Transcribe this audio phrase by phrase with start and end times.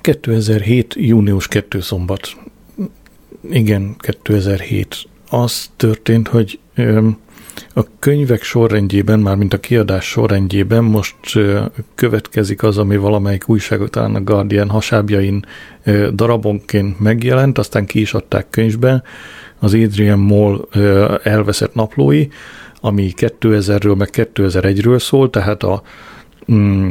[0.00, 0.94] 2007.
[0.98, 1.80] június 2.
[1.80, 2.36] szombat.
[3.50, 4.96] Igen, 2007.
[5.28, 6.58] Az történt, hogy
[7.74, 11.16] a könyvek sorrendjében, már mint a kiadás sorrendjében most
[11.94, 15.44] következik az, ami valamelyik újságok, talán a Guardian hasábjain
[16.12, 19.02] darabonként megjelent, aztán ki is adták könyvben,
[19.58, 20.68] az Adrian Moll
[21.22, 22.26] elveszett naplói,
[22.80, 25.82] ami 2000-ről meg 2001-ről szól, tehát a
[26.52, 26.90] mm,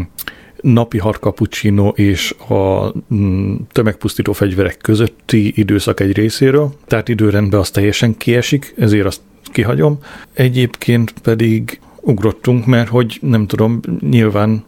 [0.62, 7.70] napi hat cappuccino és a mm, tömegpusztító fegyverek közötti időszak egy részéről, tehát időrendben az
[7.70, 10.00] teljesen kiesik, ezért azt kihagyom.
[10.34, 14.64] Egyébként pedig ugrottunk, mert hogy nem tudom, nyilván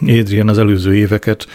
[0.00, 1.46] Adrian az előző éveket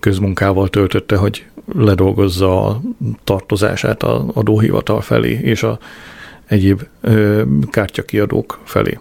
[0.00, 2.80] közmunkával töltötte, hogy ledolgozza a
[3.24, 5.78] tartozását a adóhivatal felé és a
[6.46, 8.98] egyéb ö, kártyakiadók felé.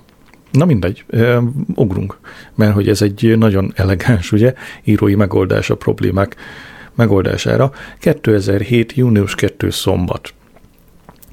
[0.56, 1.06] Na mindegy,
[1.76, 2.18] ugrunk,
[2.56, 6.36] mert hogy ez egy nagyon elegáns, ugye, írói megoldás a problémák
[6.94, 7.72] megoldására.
[8.00, 8.94] 2007.
[8.94, 9.70] június 2.
[9.70, 10.34] szombat.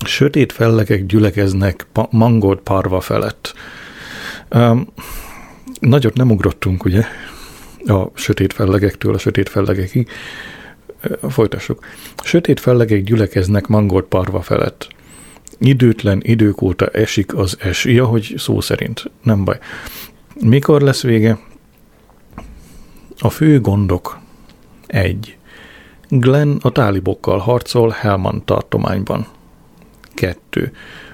[0.05, 3.55] Sötét fellegek gyülekeznek pa- mangold parva felett.
[4.51, 4.87] Um,
[5.81, 7.05] nagyot nem ugrottunk, ugye,
[7.87, 10.09] a sötét fellegektől a sötét fellegekig.
[11.29, 11.85] Folytassuk.
[12.23, 14.89] Sötét fellegek gyülekeznek mangold parva felett.
[15.65, 17.85] Időtlen idők óta esik az es.
[17.85, 19.11] Ja, hogy szó szerint.
[19.23, 19.59] Nem baj.
[20.41, 21.39] Mikor lesz vége?
[23.19, 24.19] A fő gondok.
[24.87, 25.37] Egy.
[26.09, 29.27] Glenn a tálibokkal harcol Helman tartományban.
[30.15, 30.73] 2.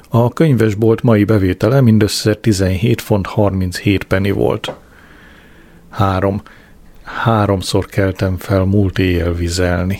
[0.09, 4.75] A könyvesbolt mai bevétele mindössze 17 font 37 penny volt.
[5.91, 6.43] 3.
[7.03, 9.99] Háromszor keltem fel múlt éjjel vizelni.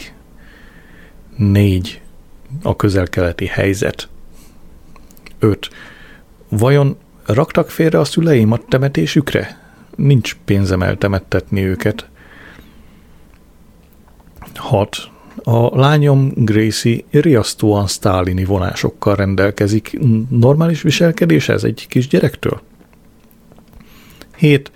[1.37, 2.01] 4.
[2.63, 4.09] A közelkeleti helyzet.
[5.39, 5.69] 5.
[6.49, 9.61] Vajon raktak félre a szüleim a temetésükre?
[9.97, 12.09] Nincs pénzem eltemettetni őket.
[14.55, 14.97] 6.
[15.43, 19.99] A lányom Gracie riasztóan sztálini vonásokkal rendelkezik.
[20.29, 22.61] Normális viselkedés ez egy kis gyerektől?
[24.37, 24.73] 7.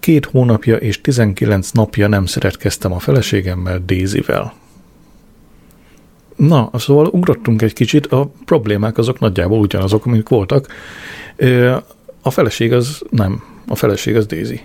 [0.00, 4.54] Két hónapja és 19 napja nem szeretkeztem a feleségemmel, Daisyvel.
[6.48, 10.66] Na, szóval ugrottunk egy kicsit, a problémák azok nagyjából ugyanazok, amik voltak.
[12.22, 14.60] A feleség az nem, a feleség az Daisy.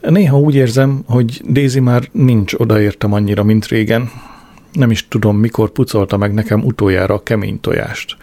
[0.00, 4.10] Néha úgy érzem, hogy Daisy már nincs odaértem annyira, mint régen.
[4.72, 8.16] Nem is tudom, mikor pucolta meg nekem utoljára a kemény tojást.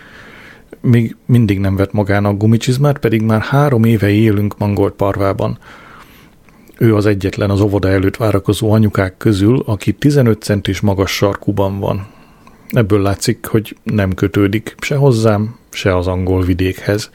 [0.81, 5.57] Még mindig nem vett magának gumicsizmát, pedig már három éve élünk Mangolt parvában.
[6.81, 12.07] Ő az egyetlen az óvoda előtt várakozó anyukák közül, aki 15 centis magas sarkuban van.
[12.69, 17.09] Ebből látszik, hogy nem kötődik se hozzám, se az angol vidékhez.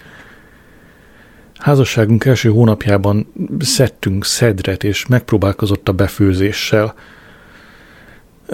[1.54, 6.94] Házasságunk első hónapjában szedtünk szedret, és megpróbálkozott a befőzéssel.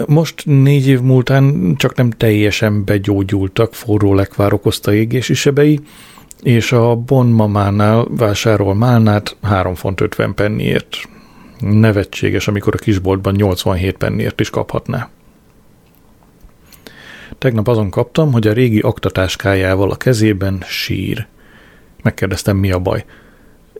[0.06, 5.80] Most négy év múltán csak nem teljesen begyógyultak forró lekvár okozta égési sebei,
[6.42, 10.96] és a Bon mamánál vásárol málnát 3 font 50 penniért.
[11.58, 15.10] Nevetséges, amikor a kisboltban 87 penniért is kaphatná.
[17.38, 21.26] Tegnap azon kaptam, hogy a régi aktatáskájával a kezében sír.
[22.02, 23.04] Megkérdeztem, mi a baj.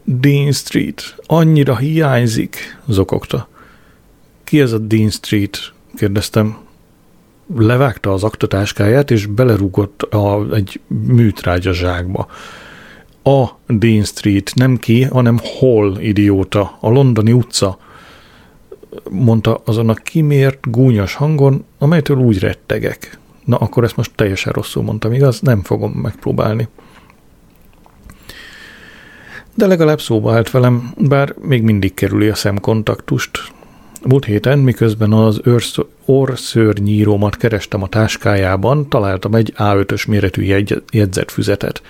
[0.05, 3.49] Dean Street, annyira hiányzik, zokogta.
[4.45, 5.73] Ki ez a Dean Street?
[5.95, 6.57] kérdeztem.
[7.57, 12.27] Levágta az aktatáskáját, és belerúgott a, egy műtrágya zsákba.
[13.23, 17.79] A Dean Street, nem ki, hanem Hall, idióta, a londoni utca,
[19.11, 23.19] mondta azon a kimért, gúnyos hangon, amelytől úgy rettegek.
[23.45, 25.41] Na, akkor ezt most teljesen rosszul mondtam, igaz?
[25.41, 26.69] Nem fogom megpróbálni
[29.55, 33.53] de legalább szóba állt velem, bár még mindig kerüli a szemkontaktust.
[34.09, 35.41] Múlt héten, miközben az
[36.05, 41.83] orszörnyírómat kerestem a táskájában, találtam egy A5-ös méretű jegy- jegyzetfüzetet.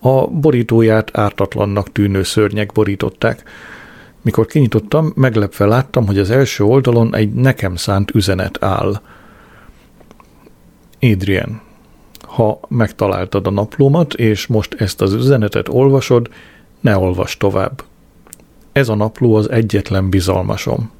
[0.00, 3.42] A borítóját ártatlannak tűnő szörnyek borították.
[4.22, 9.00] Mikor kinyitottam, meglepve láttam, hogy az első oldalon egy nekem szánt üzenet áll.
[11.00, 11.60] Adrian,
[12.20, 16.28] ha megtaláltad a naplómat, és most ezt az üzenetet olvasod,
[16.80, 17.84] ne olvas tovább.
[18.72, 20.90] Ez a napló az egyetlen bizalmasom.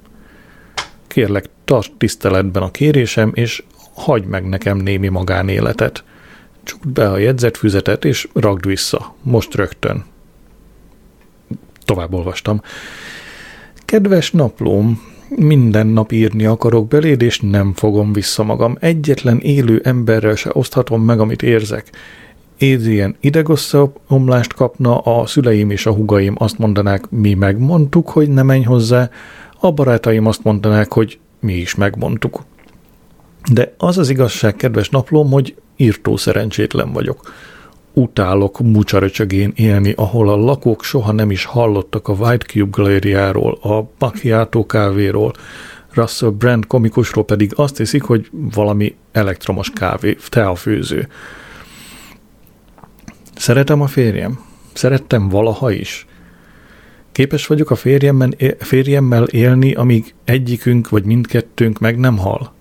[1.12, 3.62] Kérlek, tarts tiszteletben a kérésem, és
[3.94, 6.05] hagyd meg nekem némi magánéletet.
[6.62, 9.14] Csukd be a jegyzetfüzetet, és ragd vissza.
[9.23, 10.05] Most rögtön.
[11.85, 12.61] Tovább olvastam.
[13.75, 18.76] Kedves naplóm, minden nap írni akarok beléd, és nem fogom vissza magam.
[18.81, 21.91] Egyetlen élő emberrel se oszthatom meg, amit érzek.
[22.58, 28.62] ilyen idegösszeomlást kapna, a szüleim és a hugaim azt mondanák, mi megmondtuk, hogy ne menj
[28.62, 29.11] hozzá,
[29.64, 32.44] a barátaim azt mondanák, hogy mi is megmondtuk.
[33.53, 37.32] De az az igazság, kedves naplóm, hogy írtó szerencsétlen vagyok.
[37.93, 43.91] Utálok mucsaröcsögén élni, ahol a lakók soha nem is hallottak a White Cube galériáról, a
[43.99, 45.32] macchiato kávéról,
[45.94, 51.08] Russell Brand komikusról pedig azt hiszik, hogy valami elektromos kávé, teafőző.
[53.37, 54.41] Szeretem a férjem.
[54.73, 56.06] Szerettem valaha is.
[57.12, 57.75] Képes vagyok a
[58.59, 62.53] férjemmel, élni, amíg egyikünk vagy mindkettőnk meg nem hal.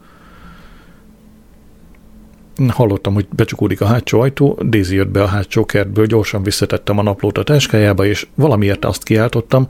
[2.68, 7.02] Hallottam, hogy becsukódik a hátsó ajtó, Daisy jött be a hátsó kertből, gyorsan visszatettem a
[7.02, 9.68] naplót a táskájába, és valamiért azt kiáltottam.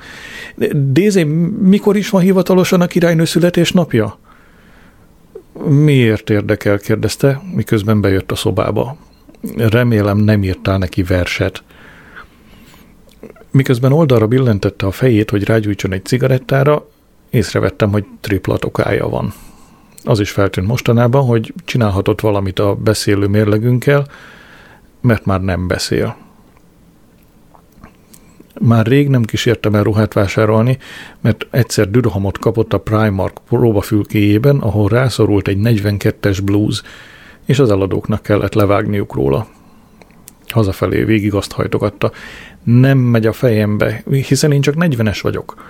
[0.92, 1.24] Daisy,
[1.62, 4.18] mikor is van hivatalosan a királynő születésnapja?
[5.68, 8.98] Miért érdekel, kérdezte, miközben bejött a szobába.
[9.58, 11.64] Remélem nem írtál neki verset.
[13.52, 16.88] Miközben oldalra billentette a fejét, hogy rágyújtson egy cigarettára,
[17.30, 19.34] észrevettem, hogy triplatokája van.
[20.04, 24.08] Az is feltűnt mostanában, hogy csinálhatott valamit a beszélő mérlegünkkel,
[25.02, 26.16] mert már nem beszél.
[28.60, 30.78] Már rég nem kísértem el ruhát vásárolni,
[31.22, 36.82] mert egyszer dürohamot kapott a Primark próbafülkéjében, ahol rászorult egy 42-es blues,
[37.46, 39.48] és az eladóknak kellett levágniuk róla.
[40.48, 42.12] Hazafelé végig azt hajtogatta.
[42.64, 45.64] Nem megy a fejembe, hiszen én csak 40-es vagyok.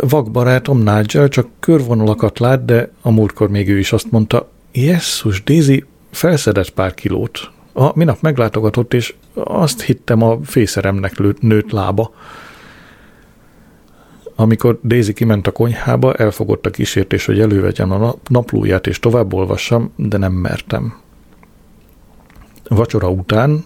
[0.00, 5.84] Vakbarátom Nigel csak körvonalakat lát, de a múltkor még ő is azt mondta, Jesszus, Daisy
[6.10, 7.50] felszedett pár kilót.
[7.72, 12.14] A minap meglátogatott, és azt hittem a fészeremnek nőtt lába.
[14.34, 19.92] Amikor Daisy kiment a konyhába, elfogott a kísértés, hogy elővegyem a naplóját és tovább olvassam,
[19.96, 21.00] de nem mertem.
[22.68, 23.64] Vacsora után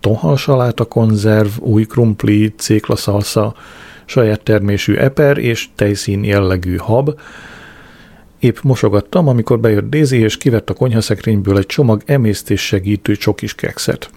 [0.00, 3.54] tonhalsaláta konzerv, új krumpli, céklaszalsza,
[4.04, 7.20] saját termésű eper és tejszín jellegű hab.
[8.38, 14.10] Épp mosogattam, amikor bejött Daisy, és kivett a konyhaszekrényből egy csomag emésztés segítő csokis kekszet.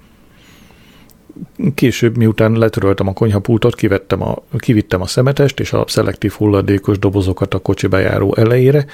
[1.75, 7.53] Később, miután letöröltem a konyhapultot, kivettem a, kivittem a szemetest és a szelektív hulladékos dobozokat
[7.53, 8.85] a kocsi bejáró elejére,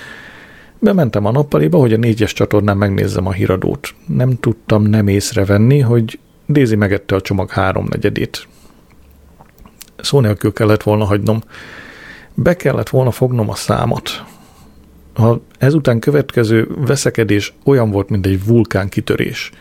[0.84, 3.96] Bementem a nappaliba, hogy a négyes csatornán megnézzem a híradót.
[4.08, 6.20] Nem tudtam nem észrevenni, hogy
[6.52, 8.48] Daisy megette a csomag háromnegyedét.
[9.98, 11.42] Szó nélkül kellett volna hagynom.
[12.34, 14.24] Be kellett volna fognom a számot.
[15.16, 19.52] A ezután következő veszekedés olyan volt, mint egy vulkán kitörés.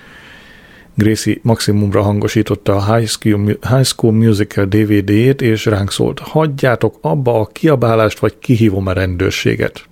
[0.95, 7.41] Gracie maximumra hangosította a High School, High School Musical DVD-jét, és ránk szólt, hagyjátok abba
[7.41, 9.89] a kiabálást, vagy kihívom a rendőrséget.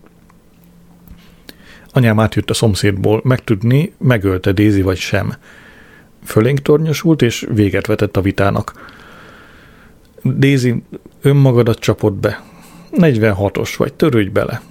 [1.92, 5.34] Anyám átjött a szomszédból megtudni, megölte Daisy vagy sem.
[6.24, 8.96] Fölénk tornyosult, és véget vetett a vitának.
[10.24, 10.82] Daisy,
[11.22, 12.42] önmagadat csapott be.
[12.92, 14.62] 46-os vagy, törődj bele.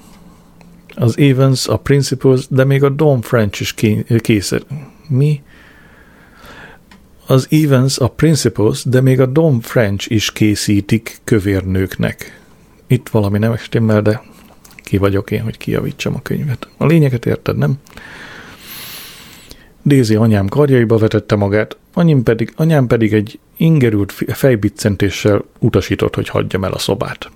[0.95, 3.73] Az Evans, a Principles, de még a Don French is
[4.21, 4.65] készül.
[5.07, 5.41] Mi?
[7.25, 12.41] Az Evans, a Principles, de még a Don French is készítik kövérnőknek.
[12.87, 14.21] Itt valami nem stimmel, de
[14.83, 16.67] ki vagyok én, hogy kijavítsam a könyvet.
[16.77, 17.77] A lényeget érted, nem?
[19.87, 26.63] Dézi anyám karjaiba vetette magát, anyám pedig, anyám pedig egy ingerült fejbiccentéssel utasított, hogy hagyjam
[26.63, 27.29] el a szobát.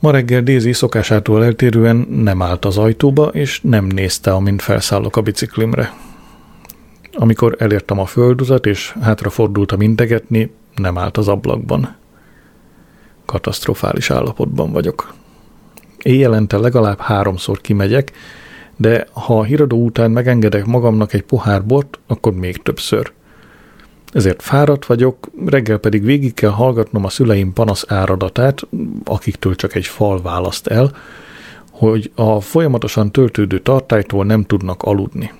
[0.00, 5.20] Ma reggel Dézi szokásától eltérően nem állt az ajtóba, és nem nézte, amint felszállok a
[5.20, 5.92] biciklimre.
[7.12, 11.96] Amikor elértem a földutat, és hátrafordultam integetni, nem állt az ablakban
[13.24, 15.14] katasztrofális állapotban vagyok.
[16.02, 18.12] Éjjelente legalább háromszor kimegyek,
[18.78, 23.12] de ha a híradó után megengedek magamnak egy pohár bort, akkor még többször.
[24.12, 28.66] Ezért fáradt vagyok, reggel pedig végig kell hallgatnom a szüleim panasz áradatát,
[29.04, 30.92] akiktől csak egy fal választ el,
[31.70, 35.32] hogy a folyamatosan töltődő tartálytól nem tudnak aludni.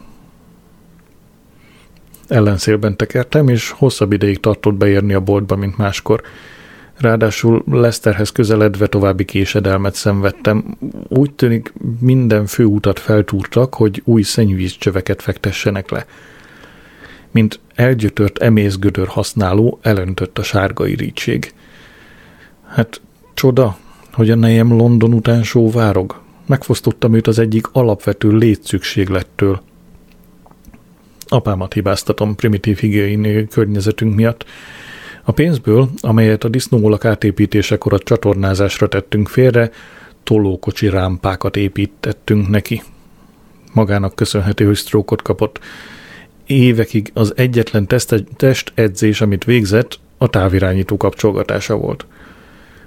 [2.26, 6.22] Ellenszélben tekertem, és hosszabb ideig tartott beérni a boltba, mint máskor,
[6.98, 10.76] Ráadásul Leszterhez közeledve további késedelmet szenvedtem.
[11.08, 16.06] Úgy tűnik minden főútat feltúrtak, hogy új szennyvízcsöveket fektessenek le.
[17.30, 21.52] Mint elgyötört emészgödör használó elöntött a sárga irítség.
[22.66, 23.00] Hát
[23.34, 23.78] csoda,
[24.12, 26.20] hogy a nejem London után sóvárog.
[26.46, 29.60] Megfosztottam őt az egyik alapvető létszükséglettől.
[31.28, 34.44] Apámat hibáztatom primitív higiéni környezetünk miatt,
[35.28, 39.70] a pénzből, amelyet a disznóolak átépítésekor a csatornázásra tettünk félre,
[40.22, 42.82] tolókocsi rámpákat építettünk neki.
[43.72, 45.60] Magának köszönhető, hogy sztrókot kapott.
[46.46, 47.86] Évekig az egyetlen
[48.36, 52.06] testedzés, amit végzett, a távirányító kapcsolgatása volt.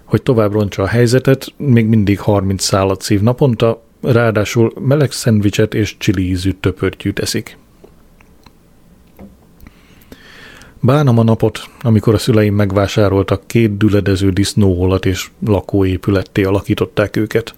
[0.03, 5.98] Hogy tovább roncsa a helyzetet, még mindig 30 szállat szív naponta, ráadásul meleg szendvicset és
[5.98, 7.57] csili ízű töpörtyűt eszik.
[10.83, 17.55] Bánom a napot, amikor a szüleim megvásároltak két düledező disznóholat és lakóépületté alakították őket.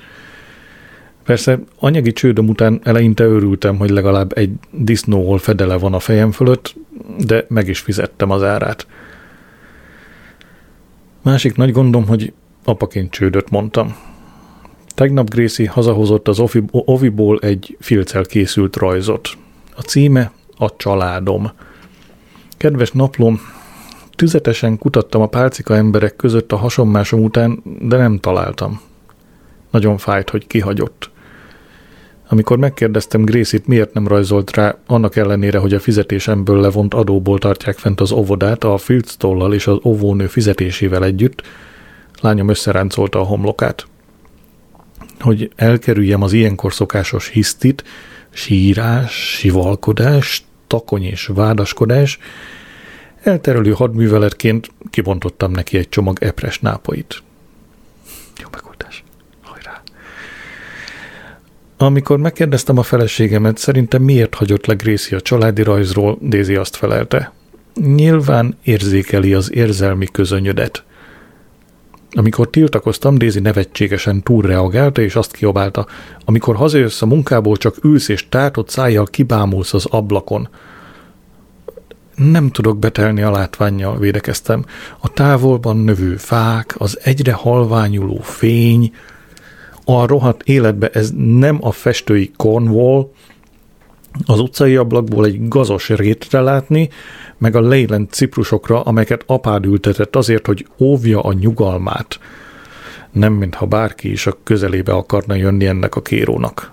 [1.24, 6.76] Persze anyagi csődöm után eleinte örültem, hogy legalább egy disznóhol fedele van a fejem fölött,
[7.26, 8.88] de meg is fizettem az árát.
[11.22, 13.96] Másik nagy gondom, hogy apaként csődöt mondtam.
[14.88, 19.30] Tegnap Gracie hazahozott az oviból egy filccel készült rajzot.
[19.76, 21.52] A címe a családom–
[22.64, 23.40] Kedves naplom,
[24.16, 28.82] tüzetesen kutattam a pálcika emberek között a hasonmásom után, de nem találtam.
[29.72, 31.12] Nagyon fájt, hogy kihagyott.
[32.30, 37.78] Amikor megkérdeztem Grészit, miért nem rajzolt rá, annak ellenére, hogy a fizetésemből levont adóból tartják
[37.78, 41.42] fent az óvodát a filctollal és az óvónő fizetésével együtt,
[42.22, 43.88] lányom összeráncolta a homlokát.
[45.20, 47.84] Hogy elkerüljem az ilyenkor szokásos hisztit,
[48.30, 50.44] sírás, sivalkodás,
[50.74, 52.20] takony és vádaskodás,
[53.24, 57.24] elterelő hadműveletként kibontottam neki egy csomag epres nápait.
[58.42, 59.04] Jó megoldás.
[59.42, 59.82] Hajrá.
[61.78, 67.32] Amikor megkérdeztem a feleségemet, szerintem miért hagyott le Gracie a családi rajzról, Daisy azt felelte.
[67.74, 70.84] Nyilván érzékeli az érzelmi közönyödet.
[72.16, 75.86] Amikor tiltakoztam, Daisy nevetségesen túlreagálta, és azt kiabálta,
[76.26, 80.50] amikor hazajössz a munkából, csak ülsz és tátott szájjal kibámulsz az ablakon.
[82.16, 84.66] Nem tudok betelni a látványjal, védekeztem.
[85.00, 88.94] A távolban növő fák, az egyre halványuló fény,
[89.86, 93.12] a rohadt életbe ez nem a festői Cornwall,
[94.26, 96.90] az utcai ablakból egy gazos rétre látni,
[97.38, 102.20] meg a Leyland ciprusokra, amelyeket apád ültetett azért, hogy óvja a nyugalmát.
[103.12, 106.72] Nem, mintha bárki is a közelébe akarna jönni ennek a kérónak.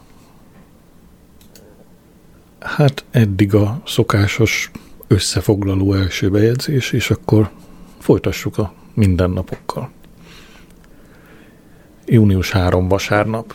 [2.60, 4.70] Hát eddig a szokásos
[5.06, 7.50] összefoglaló első bejegyzés, és akkor
[7.98, 9.90] folytassuk a mindennapokkal.
[12.06, 13.54] Június 3 vasárnap.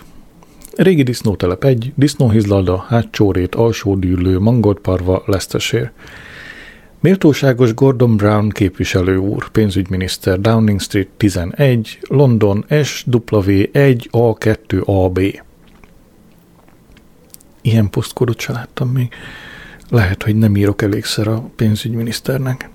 [0.76, 5.94] Régi disznótelep 1, disznóhizlalda, hátsórét, alsódűlő, mangoldparva, Leicestershire.
[7.00, 15.20] Méltóságos Gordon Brown képviselő úr, pénzügyminiszter, Downing Street 11, London SW1 A2 AB.
[17.62, 19.10] Ilyen posztkodot se láttam még.
[19.90, 22.70] Lehet, hogy nem írok elégszer a pénzügyminiszternek.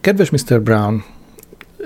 [0.00, 0.62] Kedves Mr.
[0.62, 1.04] Brown,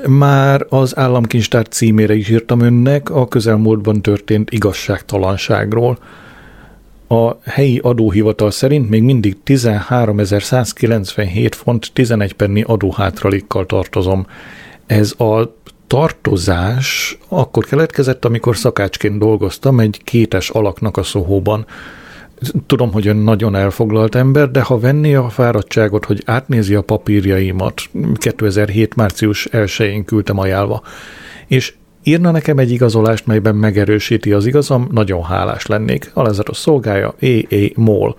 [0.08, 5.98] már az államkincstár címére is írtam önnek a közelmúltban történt igazságtalanságról–
[7.12, 14.26] a helyi adóhivatal szerint még mindig 13.197 font 11 penni adóhátralékkal tartozom.
[14.86, 15.56] Ez a
[15.86, 21.66] tartozás akkor keletkezett, amikor szakácsként dolgoztam egy kétes alaknak a szóhóban.
[22.66, 27.82] Tudom, hogy ön nagyon elfoglalt ember, de ha venné a fáradtságot, hogy átnézi a papírjaimat,
[28.14, 28.94] 2007.
[28.94, 30.82] március 1-én küldtem ajánlva,
[31.46, 36.10] és Írna nekem egy igazolást, melyben megerősíti az igazam, nagyon hálás lennék.
[36.14, 37.70] Alezatos szolgája, E.A.
[37.74, 38.16] Mól.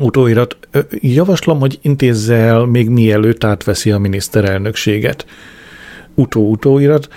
[0.00, 0.56] Utóirat.
[0.90, 5.26] Javaslom, hogy intézze el még mielőtt átveszi a miniszterelnökséget.
[6.14, 7.08] Utó-utóirat.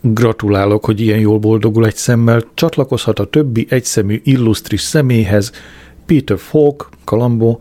[0.00, 2.44] Gratulálok, hogy ilyen jól boldogul egy szemmel.
[2.54, 5.52] Csatlakozhat a többi egyszemű illusztris személyhez.
[6.06, 7.58] Peter Falk, Colombo,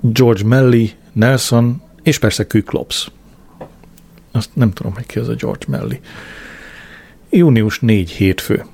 [0.00, 3.10] George Melly, Nelson, és persze Kyklops.
[4.32, 6.00] Azt nem tudom, hogy ki az a George Melly.
[7.30, 8.64] Június 4 hétfő.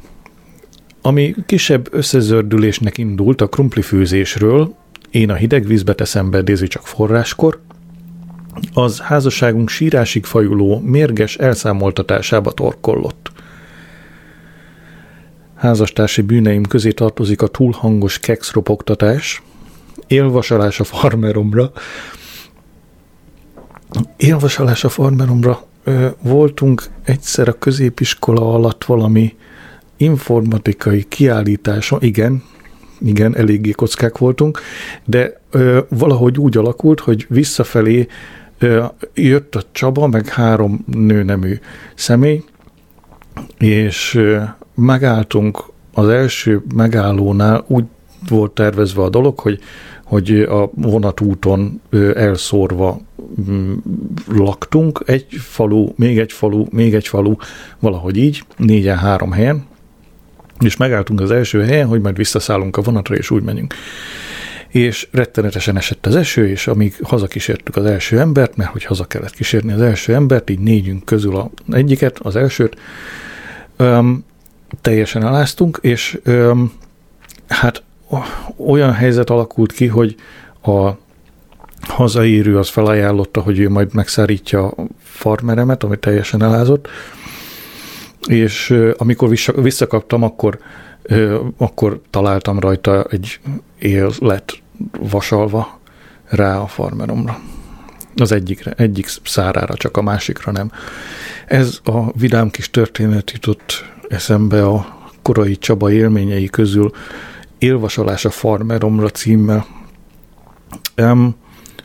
[1.02, 4.74] Ami kisebb összezördülésnek indult a krumplifőzésről,
[5.10, 7.60] én a hideg vízbe teszem be, csak forráskor,
[8.74, 13.32] az házasságunk sírásig fajuló, mérges elszámoltatásába torkollott.
[15.54, 19.42] Házastársi bűneim közé tartozik a túlhangos kekszropogtatás,
[20.06, 21.72] élvasalás a farmeromra,
[24.16, 25.64] élvasalás a farmeromra.
[26.20, 29.36] Voltunk egyszer a középiskola alatt valami
[29.96, 32.42] informatikai kiállításon, igen,
[33.00, 34.60] igen, eléggé kockák voltunk,
[35.04, 38.06] de ö, valahogy úgy alakult, hogy visszafelé
[39.14, 41.58] jött a Csaba, meg három nőnemű
[41.94, 42.42] személy,
[43.58, 44.20] és
[44.74, 47.84] megálltunk az első megállónál, úgy
[48.28, 49.58] volt tervezve a dolog, hogy,
[50.04, 51.80] hogy a vonatúton
[52.14, 53.00] elszórva
[53.50, 53.74] Mm,
[54.26, 57.34] laktunk, egy falu, még egy falu, még egy falu,
[57.78, 59.66] valahogy így, négyen három helyen,
[60.58, 63.74] És megálltunk az első helyen, hogy majd visszaszállunk a vonatra, és úgy menjünk.
[64.76, 69.34] És rettenetesen esett az eső, és amíg hazakísértük az első embert, mert hogy haza kellett
[69.34, 72.76] kísérni az első embert, így négyünk közül a egyiket, az elsőt,
[73.76, 74.24] öm,
[74.80, 76.72] teljesen eláztunk, és öm,
[77.48, 77.82] hát
[78.56, 80.14] olyan helyzet alakult ki, hogy
[80.62, 80.90] a
[81.80, 86.88] hazaérő az felajánlotta, hogy ő majd megszárítja a farmeremet, ami teljesen elázott,
[88.28, 90.58] és amikor visszakaptam, akkor,
[91.56, 93.40] akkor találtam rajta egy
[93.78, 94.64] élet
[95.00, 95.80] vasalva
[96.28, 97.38] rá a farmeromra.
[98.16, 100.70] Az egyikre, egyik szárára, csak a másikra nem.
[101.46, 106.90] Ez a vidám kis történet jutott eszembe a korai Csaba élményei közül
[107.58, 109.66] Élvasalás a farmeromra címmel.
[110.96, 111.36] Um,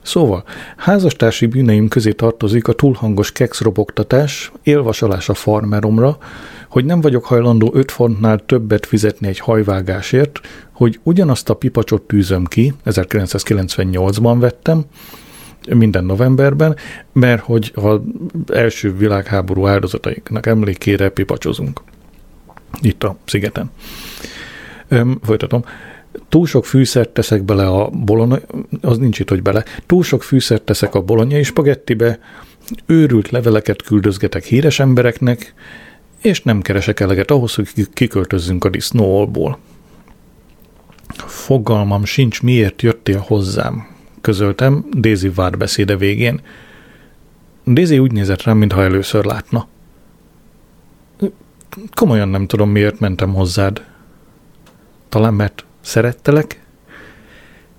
[0.02, 0.44] Szóval,
[0.78, 6.18] házastársi bűneim közé tartozik a túlhangos kekszrobogtatás, élvasalás a farmeromra,
[6.72, 10.40] hogy nem vagyok hajlandó 5 fontnál többet fizetni egy hajvágásért,
[10.72, 14.84] hogy ugyanazt a pipacsot tűzöm ki, 1998-ban vettem,
[15.70, 16.76] minden novemberben,
[17.14, 18.00] mert hogy az
[18.54, 21.82] első világháború áldozataiknak emlékére pipacsozunk.
[22.82, 23.72] Itt a szigeten.
[24.88, 25.64] Öm, folytatom
[26.30, 28.40] túl sok fűszert teszek bele a bolona,
[28.82, 32.20] az nincs itt, hogy bele, túl sok fűszert teszek a bolonyai spagettibe,
[32.86, 35.54] őrült leveleket küldözgetek híres embereknek,
[36.22, 39.58] és nem keresek eleget ahhoz, hogy kiköltözzünk a disznóolból.
[41.18, 43.88] Fogalmam sincs, miért jöttél hozzám,
[44.22, 46.42] közöltem Daisy várbeszéde végén.
[47.66, 49.68] Daisy úgy nézett rám, mintha először látna.
[51.94, 53.86] Komolyan nem tudom, miért mentem hozzád.
[55.10, 56.60] Talán mert Szerettelek?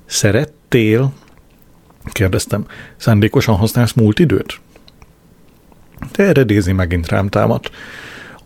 [0.07, 1.13] Szerettél?
[2.05, 2.67] Kérdeztem.
[2.97, 4.61] Szándékosan használsz múlt időt?
[6.11, 7.71] Te erre Dézi megint rám támadt.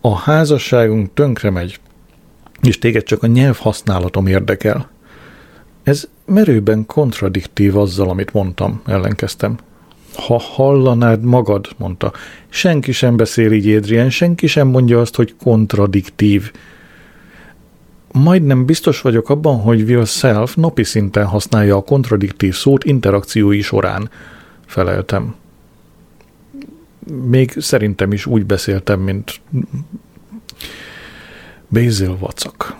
[0.01, 1.79] A házasságunk tönkre megy,
[2.61, 4.89] és téged csak a nyelv használatom érdekel.
[5.83, 9.57] Ez merőben kontradiktív azzal, amit mondtam, ellenkeztem.
[10.15, 12.11] Ha hallanád magad, mondta,
[12.49, 16.51] senki sem beszél így, Adrian, senki sem mondja azt, hogy kontradiktív
[18.11, 24.09] majdnem biztos vagyok abban, hogy Will Self napi szinten használja a kontradiktív szót interakciói során.
[24.65, 25.35] Feleltem.
[27.27, 29.41] Még szerintem is úgy beszéltem, mint
[31.69, 32.75] Basil vacak.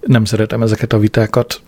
[0.00, 1.60] Nem szeretem ezeket a vitákat.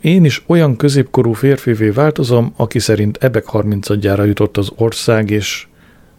[0.00, 5.66] Én is olyan középkorú férfivé változom, aki szerint ebek 30 jutott az ország, és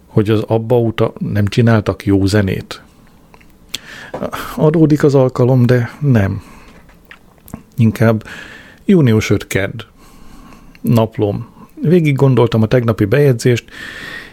[0.07, 2.81] hogy az abba uta nem csináltak jó zenét
[4.55, 6.41] adódik az alkalom, de nem.
[7.77, 8.23] Inkább
[8.85, 9.81] június 5 kedd.
[10.81, 11.52] Naplom.
[11.87, 13.65] Végig gondoltam a tegnapi bejegyzést,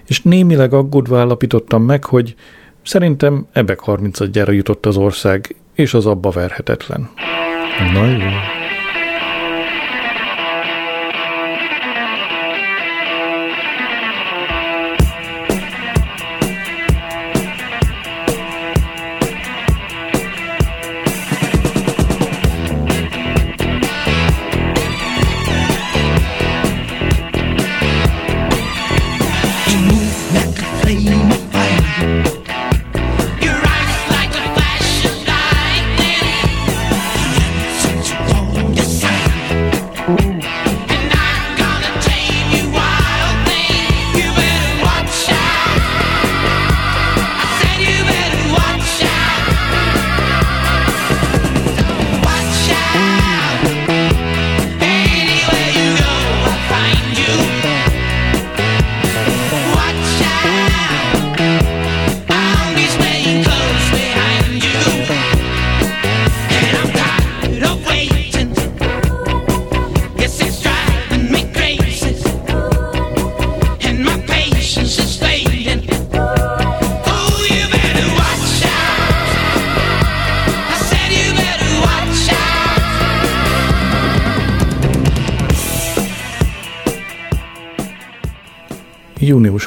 [0.07, 2.35] és némileg aggódva állapítottam meg, hogy
[2.83, 7.11] szerintem ebek 30 jutott az ország, és az abba verhetetlen.
[7.93, 8.60] Na jó.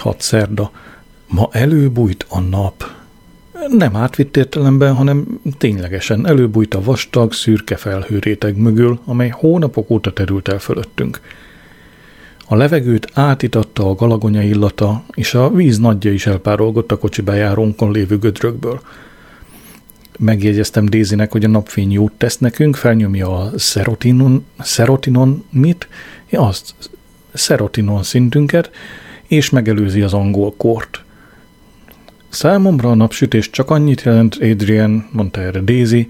[0.03, 0.71] 6 szerda.
[1.27, 2.83] Ma előbújt a nap.
[3.67, 10.47] Nem átvitt értelemben, hanem ténylegesen előbújt a vastag, szürke felhőréteg mögül, amely hónapok óta terült
[10.47, 11.21] el fölöttünk.
[12.47, 17.91] A levegőt átitatta a galagonya illata, és a víz nagyja is elpárolgott a kocsi bejárónkon
[17.91, 18.81] lévő gödrökből.
[20.19, 25.87] Megjegyeztem Dézinek, hogy a napfény jót tesz nekünk, felnyomja a szerotinon, szerotinon mit?
[26.31, 26.73] Azt,
[27.33, 28.71] szerotinon szintünket,
[29.34, 31.04] és megelőzi az angol kort.
[32.30, 36.08] Számomra a napsütés csak annyit jelent, Adrian, mondta erre Daisy,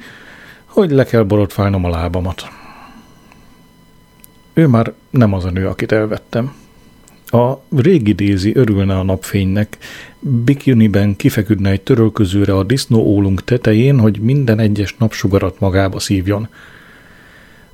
[0.65, 2.47] hogy le kell borotválnom a lábamat.
[4.53, 6.53] Ő már nem az a nő, akit elvettem.
[7.25, 9.77] A régi Daisy örülne a napfénynek,
[10.19, 16.47] bikiniben kifeküdne egy törölközőre a disznóólunk tetején, hogy minden egyes napsugarat magába szívjon.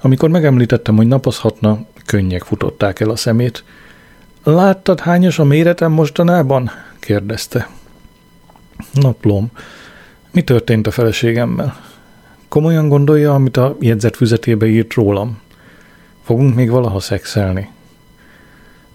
[0.02, 3.64] Amikor megemlítettem, hogy napozhatna, könnyek futották el a szemét.
[4.56, 6.72] Láttad, hányos a méretem mostanában?
[7.00, 7.70] kérdezte.
[8.94, 9.52] Naplom.
[10.32, 11.80] Mi történt a feleségemmel?
[12.48, 15.40] Komolyan gondolja, amit a jegyzetfüzetébe írt rólam?
[16.24, 17.70] Fogunk még valaha szexelni?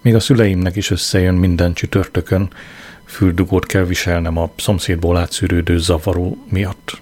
[0.01, 2.49] Még a szüleimnek is összejön minden csütörtökön.
[3.05, 7.01] Füldugót kell viselnem a szomszédból átszűrődő zavaró miatt.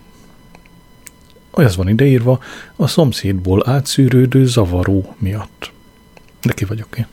[1.51, 2.39] Az van ideírva,
[2.75, 5.71] a szomszédból átszűrődő zavaró miatt.
[6.41, 7.07] De ki vagyok én?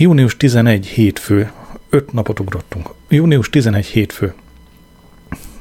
[0.00, 1.50] Június 11 hétfő.
[1.90, 2.88] Öt napot ugrottunk.
[3.08, 4.34] Június 11 hétfő.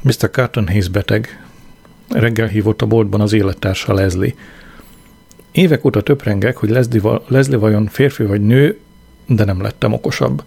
[0.01, 0.29] Mr.
[0.31, 1.45] Carton Hayes beteg.
[2.09, 4.33] Reggel hívott a boltban az élettársa Leslie.
[5.51, 8.77] Évek óta töprengek, hogy Leslie, Leslie vajon férfi vagy nő,
[9.25, 10.43] de nem lettem okosabb.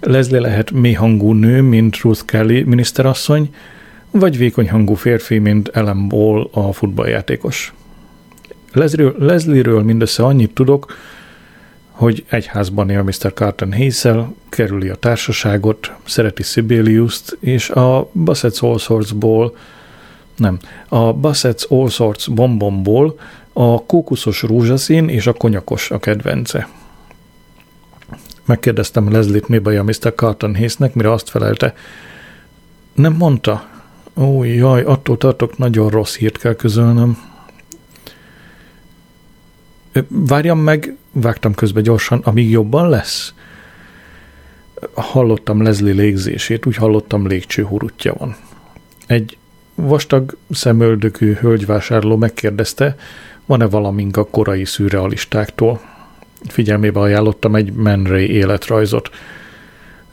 [0.00, 3.54] Leslie lehet mély hangú nő, mint Ruth Kelly miniszterasszony,
[4.10, 7.74] vagy vékony hangú férfi, mint Ellen Ball a futballjátékos.
[9.18, 10.94] Leslie-ről, mindössze annyit tudok,
[12.00, 13.32] hogy egy házban él Mr.
[13.34, 14.06] Carton hayes
[14.48, 19.56] kerüli a társaságot, szereti Sibelius-t, és a Bassett's All Sorts-ból,
[20.36, 20.58] nem,
[20.88, 23.18] a Bassett's All Sorts bombomból
[23.52, 26.68] a kókuszos rózsaszín és a konyakos a kedvence.
[28.44, 30.14] Megkérdeztem Leslie-t, mi baj a Mr.
[30.14, 31.74] Carton Hayes-nek, mire azt felelte,
[32.92, 33.68] nem mondta.
[34.16, 37.29] Ó, jaj, attól tartok, nagyon rossz hírt kell közölnöm.
[40.08, 43.34] Várjam meg, vágtam közbe gyorsan, amíg jobban lesz.
[44.94, 48.36] Hallottam Leslie légzését, úgy hallottam légcső hurutja van.
[49.06, 49.36] Egy
[49.74, 52.96] vastag szemöldökű hölgyvásárló megkérdezte,
[53.46, 55.80] van-e valamink a korai szürrealistáktól.
[56.48, 59.10] Figyelmébe ajánlottam egy Man életrajzot.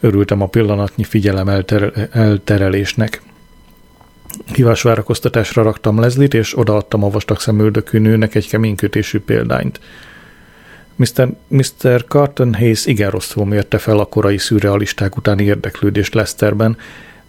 [0.00, 3.22] Örültem a pillanatnyi figyelem elter- elterelésnek.
[4.54, 9.80] Hívásvárakoztatásra raktam Leslie-t, és odaadtam a vastag szemöldökű nőnek egy keménykötésű példányt.
[10.96, 11.28] Mr.
[11.48, 12.04] Mr.
[12.08, 16.76] Carton Hayes igen rosszul mérte fel a korai szürrealisták utáni érdeklődést Leicesterben.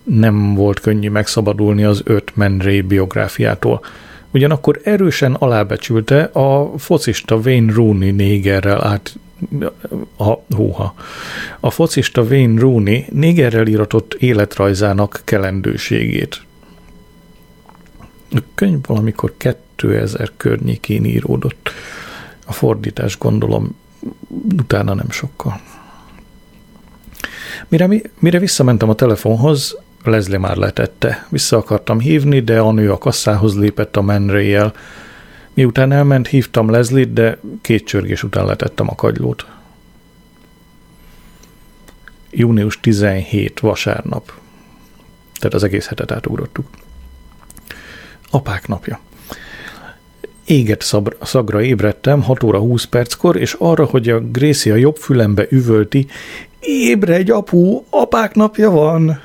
[0.04, 2.58] Nem volt könnyű megszabadulni az öt Man
[2.88, 3.82] biográfiától.
[4.32, 9.16] Ugyanakkor erősen alábecsülte a focista Wayne Rooney négerrel át
[10.18, 10.94] a, húha.
[11.60, 16.42] A focista Wayne Rooney négerrel íratott életrajzának kelendőségét.
[18.32, 21.70] A könyv valamikor 2000 környékén íródott.
[22.46, 23.76] A fordítás gondolom
[24.58, 25.62] utána nem sokkal.
[27.68, 27.90] Mire,
[28.20, 31.28] mire visszamentem a telefonhoz, Leslie már letette.
[31.30, 34.74] Vissza akartam hívni, de a nő a kasszához lépett a menréjel.
[35.54, 39.46] Miután elment, hívtam Leslie-t, de két csörgés után letettem a kagylót.
[42.30, 44.34] Június 17, vasárnap.
[45.40, 46.68] Tehát az egész hetet átugrottuk.
[48.32, 49.00] Apák napja.
[50.46, 50.86] Éget
[51.22, 56.08] szagra ébredtem 6 óra 20 perckor, és arra, hogy a Gracie a jobb fülembe üvölti,
[56.60, 59.20] ébredj apu, apák napja van!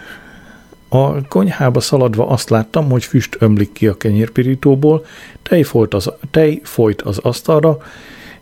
[0.88, 5.07] A konyhába szaladva azt láttam, hogy füst ömlik ki a kenyérpirítóból,
[5.43, 7.79] tej folyt az, tej folyt az asztalra,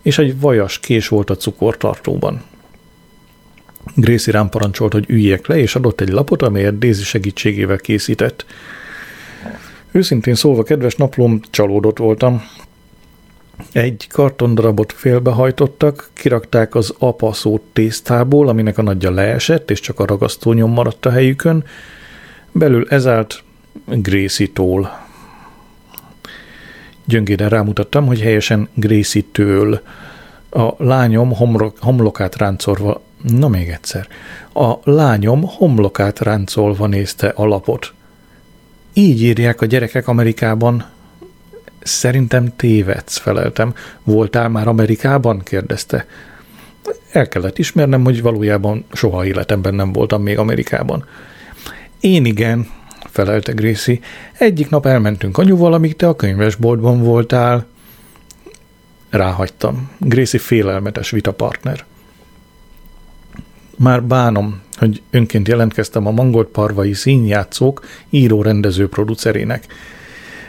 [0.02, 2.42] és egy vajas kés volt a cukortartóban.
[3.94, 8.44] Gracie rám parancsolt, hogy üljek le, és adott egy lapot, amelyet Daisy segítségével készített.
[9.92, 12.42] Őszintén szólva, kedves naplom, csalódott voltam.
[13.72, 20.06] Egy kartondarabot félbehajtottak, kirakták az apa szót tésztából, aminek a nagyja leesett, és csak a
[20.06, 21.64] ragasztónyom maradt a helyükön.
[22.52, 23.42] Belül ez állt
[23.86, 25.06] Gracie-tól.
[27.04, 29.80] Gyöngéden rámutattam, hogy helyesen Gracie-től.
[30.50, 34.08] A lányom homlok, homlokát ráncolva, na még egyszer,
[34.54, 37.92] a lányom homlokát ráncolva nézte a lapot.
[38.92, 40.84] Így írják a gyerekek Amerikában.
[41.82, 43.74] Szerintem tévedsz, feleltem.
[44.02, 45.38] Voltál már Amerikában?
[45.38, 46.06] kérdezte.
[47.12, 51.04] El kellett ismernem, hogy valójában soha életemben nem voltam még Amerikában.
[52.00, 52.68] Én igen,
[53.10, 53.98] felelte Gracie.
[54.38, 57.66] Egyik nap elmentünk anyuval, amíg te a könyvesboltban voltál.
[59.10, 59.90] Ráhagytam.
[59.98, 61.84] Gracie félelmetes vitapartner.
[63.76, 69.66] Már bánom, hogy önként jelentkeztem a Mangolt Parvai színjátszók író-rendező producerének.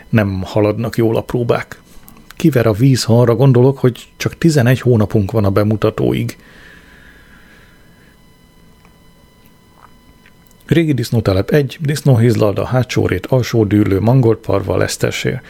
[0.10, 1.82] Nem haladnak jól a próbák.
[2.36, 6.38] Kiver a víz, ha arra gondolok, hogy csak 11 hónapunk van a bemutatóig.
[10.66, 15.42] Régi disznótelep 1, disznóhizlalda, hátsórét, alsó dűlő, mangoltparva, lesztersér.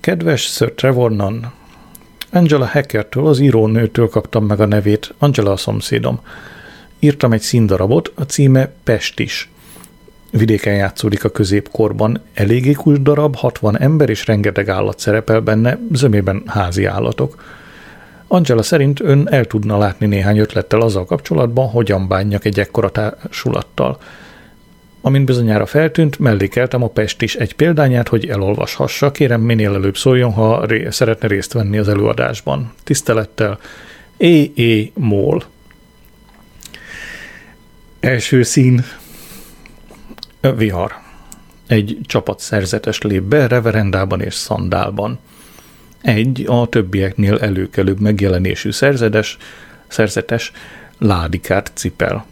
[0.00, 1.44] Kedves Sir Trevor Nunn,
[2.30, 6.20] Angela Hackertől, az írónőtől kaptam meg a nevét, Angela a szomszédom.
[6.98, 9.50] Írtam egy színdarabot, a címe Pestis.
[10.30, 12.20] Vidéken játszódik a középkorban.
[12.34, 17.42] Eléggé kus darab, 60 ember és rengeteg állat szerepel benne, zömében házi állatok.
[18.26, 23.98] Angela szerint ön el tudna látni néhány ötlettel azzal kapcsolatban, hogyan bánjak egy ekkora társulattal.
[25.00, 29.10] Amint bizonyára feltűnt, mellékeltem a Pest is egy példányát, hogy elolvashassa.
[29.10, 32.72] Kérem, minél előbb szóljon, ha ré- szeretne részt venni az előadásban.
[32.84, 33.58] Tisztelettel,
[34.18, 34.90] E.E.
[34.94, 35.44] Mól.
[38.06, 38.84] Első szín,
[40.56, 40.92] vihar.
[41.66, 45.18] Egy csapat szerzetes lép be reverendában és szandálban.
[46.02, 49.36] Egy a többieknél előkelőbb megjelenésű szerzetes,
[49.86, 50.52] szerzetes
[50.98, 52.26] ládikát cipel.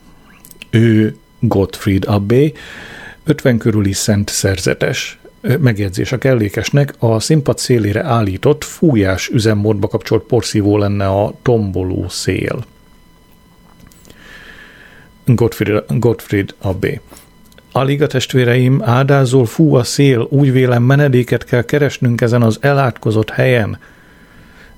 [0.70, 2.52] Ő Gottfried Abbé,
[3.24, 10.78] 50 körüli szent szerzetes, megjegyzés a kellékesnek, a színpad szélére állított, fújás üzemmódba kapcsolt porszívó
[10.78, 12.64] lenne a tomboló szél.
[15.24, 17.00] Gottfried, Gottfried Abbé.
[17.72, 23.30] Alig a testvéreim, áldázol fú a szél, úgy vélem menedéket kell keresnünk ezen az elátkozott
[23.30, 23.78] helyen.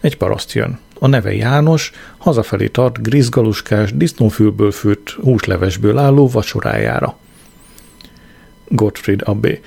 [0.01, 0.79] Egy paraszt jön.
[0.99, 7.17] A neve János, hazafelé tart grizgaluskás, disznófülből főtt húslevesből álló vacsorájára.
[8.69, 9.61] Gottfried Abbé.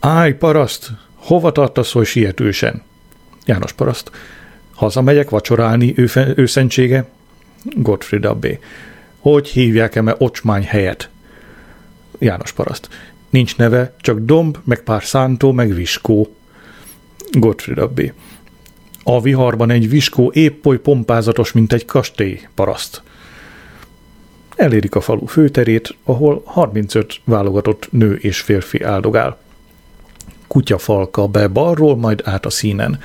[0.00, 0.90] Állj, paraszt!
[1.14, 2.82] Hova tartasz oly sietősen?
[3.44, 4.10] János paraszt.
[4.74, 7.06] Hazamegyek vacsorálni, ő, őszentsége?
[7.62, 8.58] Gottfried Abbé.
[9.26, 11.10] Hogy hívják-e ocsmány helyet?
[12.18, 12.88] János paraszt.
[13.30, 16.34] Nincs neve, csak domb, meg pár szántó, meg viskó.
[17.30, 18.12] Gottfried Abbé.
[19.02, 23.02] A viharban egy viskó épp oly pompázatos, mint egy kastély paraszt.
[24.56, 29.38] Elérik a falu főterét, ahol 35 válogatott nő és férfi áldogál.
[30.46, 33.00] Kutyafalka be balról, majd át a színen.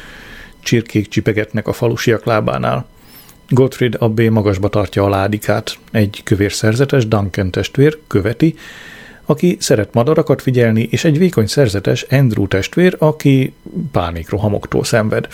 [0.59, 2.85] Csirkék csipegetnek a falusiak lábánál.
[3.53, 5.77] Gottfried abbé magasba tartja a ládikát.
[5.91, 8.55] Egy kövér szerzetes Duncan testvér követi,
[9.25, 13.53] aki szeret madarakat figyelni, és egy vékony szerzetes Andrew testvér, aki
[13.91, 15.27] pánikrohamoktól szenved.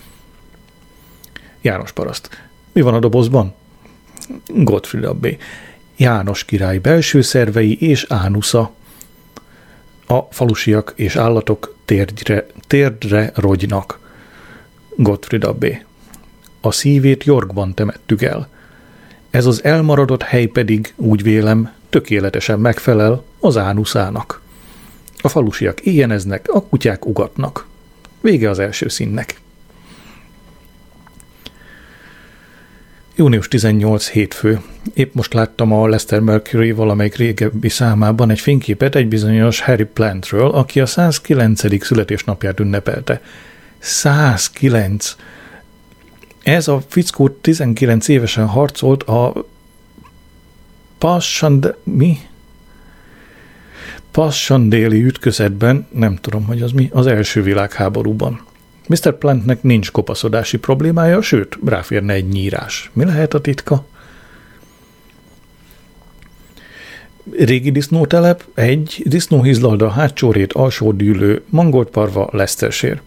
[1.62, 2.30] János paraszt.
[2.72, 3.54] Mi van a dobozban?
[4.48, 5.38] Gottfried abbé.
[5.96, 8.72] János király belső szervei és ánusza.
[10.08, 14.00] A falusiak és állatok térdre, térdre rogynak.
[14.96, 15.87] Gottfried abbé.
[16.68, 18.48] A szívét Yorkban temettük el.
[19.30, 24.42] Ez az elmaradott hely pedig, úgy vélem, tökéletesen megfelel az ánuszának.
[25.22, 27.66] A falusiak éjjeneznek, a kutyák ugatnak.
[28.22, 29.40] Vége az első színnek.
[33.16, 34.62] Június 18 hétfő.
[34.94, 40.50] Épp most láttam a Lester Mercury valamelyik régebbi számában egy fényképet egy bizonyos Harry Plantről,
[40.50, 41.84] aki a 109.
[41.86, 43.22] születésnapját ünnepelte.
[43.80, 45.16] 109!
[46.48, 49.46] Ez a fickó 19 évesen harcolt a
[50.98, 51.76] Passand...
[51.84, 52.18] mi?
[54.12, 58.42] Passandéli ütközetben, nem tudom, hogy az mi, az első világháborúban.
[58.88, 59.18] Mr.
[59.18, 62.92] Plantnek nincs kopaszodási problémája, sőt, ráférne egy nyírás.
[62.94, 63.86] Mi lehet a titka?
[67.32, 73.02] Régi disznótelep, egy disznóhizlalda, hátsórét, alsó dűlő, mangoltparva, lesztersér.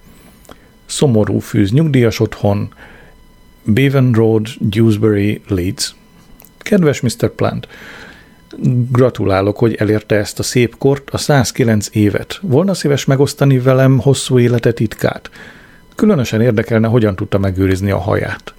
[0.87, 2.72] Szomorú fűz, nyugdíjas otthon,
[3.64, 5.94] Bevan Road, Dewsbury, Leeds.
[6.59, 7.31] Kedves Mr.
[7.35, 7.68] Plant,
[8.90, 12.38] Gratulálok, hogy elérte ezt a szép kort, a 109 évet.
[12.42, 15.31] Volna szíves megosztani velem hosszú élete titkát.
[15.94, 18.55] Különösen érdekelne, hogyan tudta megőrizni a haját.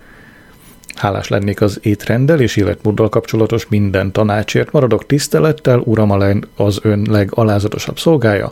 [0.95, 4.71] Hálás lennék az étrenddel és életmóddal kapcsolatos minden tanácsért.
[4.71, 8.51] Maradok tisztelettel, uram az ön legalázatosabb szolgája,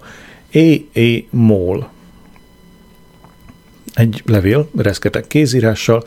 [0.53, 1.25] A.A.
[1.29, 1.89] Mól.
[3.93, 6.03] Egy levél, reszketek kézírással,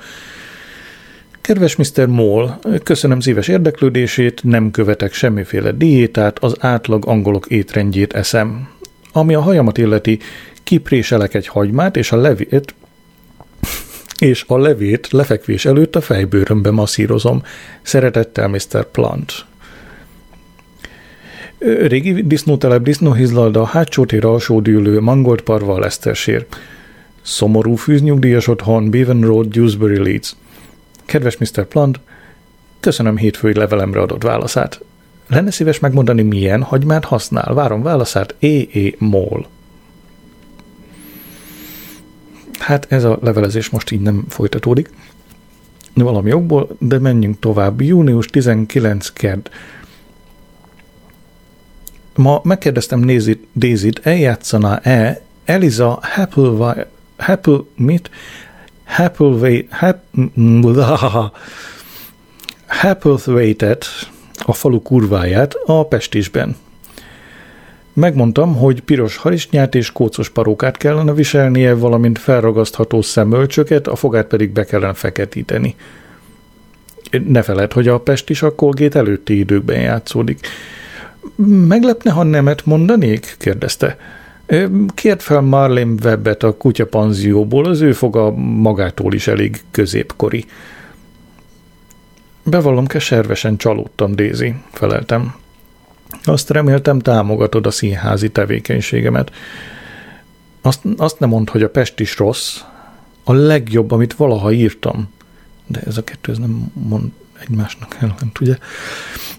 [1.42, 2.06] Kedves Mr.
[2.06, 8.68] Moll, köszönöm szíves érdeklődését, nem követek semmiféle diétát, az átlag angolok étrendjét eszem.
[9.12, 10.18] Ami a hajamat illeti,
[10.62, 12.74] kipréselek egy hagymát, és a levét,
[14.18, 17.42] és a levét lefekvés előtt a fejbőrömbe masszírozom.
[17.82, 18.90] Szeretettel Mr.
[18.90, 19.32] Plant.
[21.58, 26.46] Régi disznótelep, disznóhizlalda, hátsó tér alsó dűlő, mangolt parva, lesztersér.
[27.22, 30.36] Szomorú fűznyugdíjas otthon, Bevan Road, Dewsbury, Leeds.
[31.04, 31.66] Kedves Mr.
[31.66, 32.00] Plant,
[32.80, 34.80] köszönöm hétfői levelemre adott válaszát.
[35.26, 37.54] Lenne szíves megmondani, milyen hagymát használ?
[37.54, 38.94] Várom válaszát E.E.
[38.98, 39.46] Mól.
[42.58, 44.90] Hát ez a levelezés most így nem folytatódik.
[45.94, 47.80] Valami jogból, de menjünk tovább.
[47.80, 49.48] Június 19 kedd.
[52.14, 53.06] Ma megkérdeztem
[53.54, 56.86] Daisy-t, eljátszaná-e Eliza Happel,
[57.16, 58.10] Happel, mit?
[58.92, 59.68] Happelway,
[62.66, 63.86] Happelthwaite-et,
[64.44, 66.56] a falu kurváját a pestisben.
[67.92, 74.50] Megmondtam, hogy piros harisnyát és kócos parókát kellene viselnie, valamint felragasztható szemölcsöket, a fogát pedig
[74.50, 75.74] be kellene feketíteni.
[77.26, 80.46] Ne feled, hogy a Pest is a Colgate előtti időkben játszódik.
[81.66, 83.34] Meglepne, ha nemet mondanék?
[83.38, 83.96] kérdezte.
[84.94, 90.44] Kért fel Marlene Webbet a kutyapanzióból, az ő foga magától is elég középkori.
[92.42, 95.34] Bevallom, keservesen csalódtam, Dézi, feleltem.
[96.24, 99.30] Azt reméltem, támogatod a színházi tevékenységemet.
[100.60, 102.60] Azt, azt nem mond, hogy a Pest is rossz.
[103.24, 105.08] A legjobb, amit valaha írtam.
[105.66, 107.10] De ez a kettő ez nem mond
[107.48, 108.56] egymásnak ellent, ugye?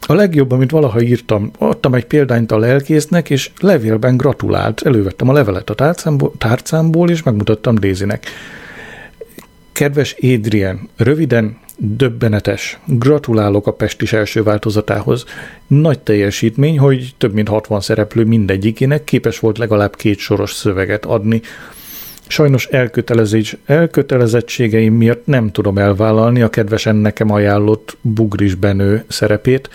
[0.02, 4.82] A legjobb, amit valaha írtam, adtam egy példányt a lelkésznek, és levélben gratulált.
[4.82, 8.26] Elővettem a levelet a tárcámból, tárcámból és megmutattam Dézinek.
[9.72, 12.80] Kedves Adrian, röviden, döbbenetes.
[12.86, 15.26] Gratulálok a Pestis első változatához.
[15.68, 21.42] Nagy teljesítmény, hogy több mint 60 szereplő mindegyikének képes volt legalább két soros szöveget adni.
[22.28, 22.70] Sajnos
[23.66, 29.70] elkötelezettségeim miatt nem tudom elvállalni a kedvesen nekem ajánlott Bugris Benő szerepét.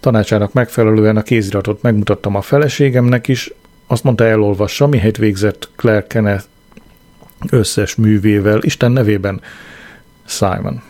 [0.00, 3.52] Tanácsának megfelelően a kéziratot megmutattam a feleségemnek is,
[3.86, 6.44] azt mondta elolvassa, mihelyt végzett Claire Kenneth
[7.50, 9.40] összes művével, Isten nevében
[10.26, 10.82] Simon.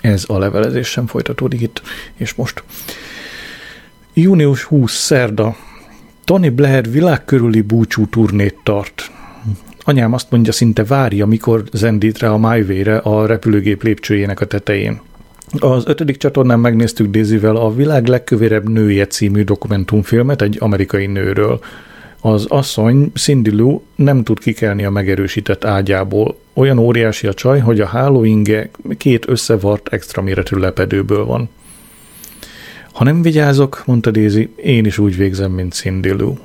[0.00, 1.82] Ez a levelezés sem folytatódik itt,
[2.14, 2.62] és most.
[4.12, 4.92] Június 20.
[4.92, 5.56] szerda.
[6.24, 9.10] Tony Blair világkörüli búcsú turnét tart.
[9.80, 15.00] Anyám azt mondja, szinte várja, mikor zendít rá a MyWay-re a repülőgép lépcsőjének a tetején.
[15.58, 21.60] Az ötödik csatornán megnéztük Dézivel a világ legkövérebb nője című dokumentumfilmet egy amerikai nőről.
[22.20, 26.38] Az asszony, Cindy Lou nem tud kikelni a megerősített ágyából.
[26.52, 31.48] Olyan óriási a csaj, hogy a hálóinge két összevart extra méretű lepedőből van.
[32.94, 36.38] Ha nem vigyázok, mondta Daisy, én is úgy végzem, mint Cindy Lou.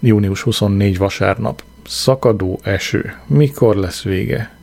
[0.00, 1.62] Június 24 vasárnap.
[1.86, 3.14] Szakadó eső.
[3.26, 4.56] Mikor lesz vége?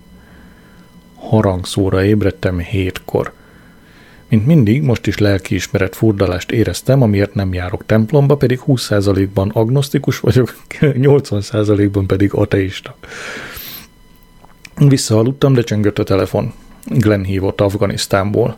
[1.15, 3.33] Harangszóra ébredtem hétkor.
[4.27, 10.55] Mint mindig, most is lelkiismeret furdalást éreztem, amiért nem járok templomba, pedig 20%-ban agnosztikus vagyok,
[10.79, 12.95] 80%-ban pedig ateista.
[14.77, 16.53] Visszaaludtam, de csöngött a telefon.
[16.85, 18.57] Glenn hívott Afganisztánból.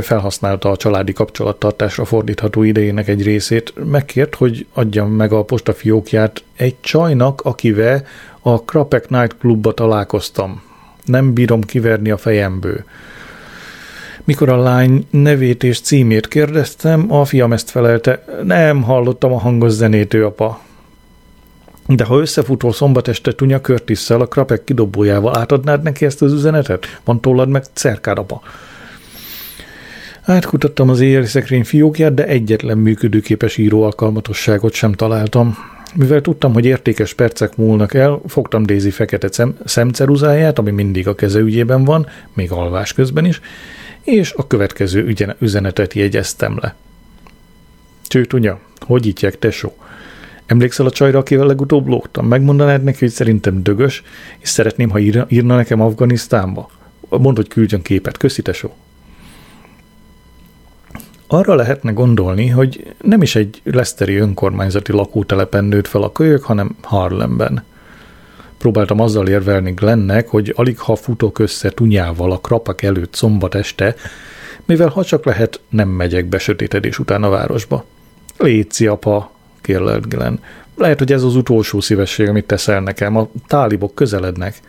[0.00, 3.72] Felhasználta a családi kapcsolattartásra fordítható idejének egy részét.
[3.90, 8.06] Megkért, hogy adjam meg a postafiókját egy csajnak, akivel
[8.40, 10.62] a Krapek Night Clubba találkoztam.
[11.04, 12.84] Nem bírom kiverni a fejemből.
[14.24, 19.70] Mikor a lány nevét és címét kérdeztem, a fiam ezt felelte, nem hallottam a hangos
[19.70, 20.60] zenét, ő apa.
[21.86, 27.00] De ha összefutó szombat este Tunya Körtisszel a krapek kidobójával átadnád neki ezt az üzenetet?
[27.04, 28.42] Van tollad meg cerkád, apa.
[30.24, 35.56] Átkutattam az éjjeli szekrény fiókját, de egyetlen működőképes író alkalmatosságot sem találtam.
[35.94, 41.14] Mivel tudtam, hogy értékes percek múlnak el, fogtam Daisy fekete szem- szemceruzáját, ami mindig a
[41.14, 43.40] keze ügyében van, még alvás közben is,
[44.02, 46.74] és a következő üzenetet jegyeztem le.
[48.06, 49.76] Csőtunya, hogy ítják, tesó?
[50.46, 52.26] Emlékszel a csajra, akivel legutóbb lógtam?
[52.26, 54.02] Megmondanád neki, hogy szerintem dögös,
[54.38, 56.70] és szeretném, ha írna, írna nekem Afganisztánba?
[57.08, 58.16] Mondd, hogy küldjön képet.
[58.16, 58.74] Köszi, tesó.
[61.32, 66.76] Arra lehetne gondolni, hogy nem is egy leszteri önkormányzati lakótelepen nőtt fel a kölyök, hanem
[66.82, 67.64] Harlemben.
[68.58, 73.94] Próbáltam azzal érvelni Glennek, hogy alig ha futok össze tunyával a krapak előtt szombat este,
[74.64, 77.84] mivel ha csak lehet, nem megyek be sötétedés után a városba.
[78.38, 80.38] Léci, apa, kérlelt Glenn.
[80.76, 83.16] Lehet, hogy ez az utolsó szívesség, amit teszel nekem.
[83.16, 84.60] A tálibok közelednek.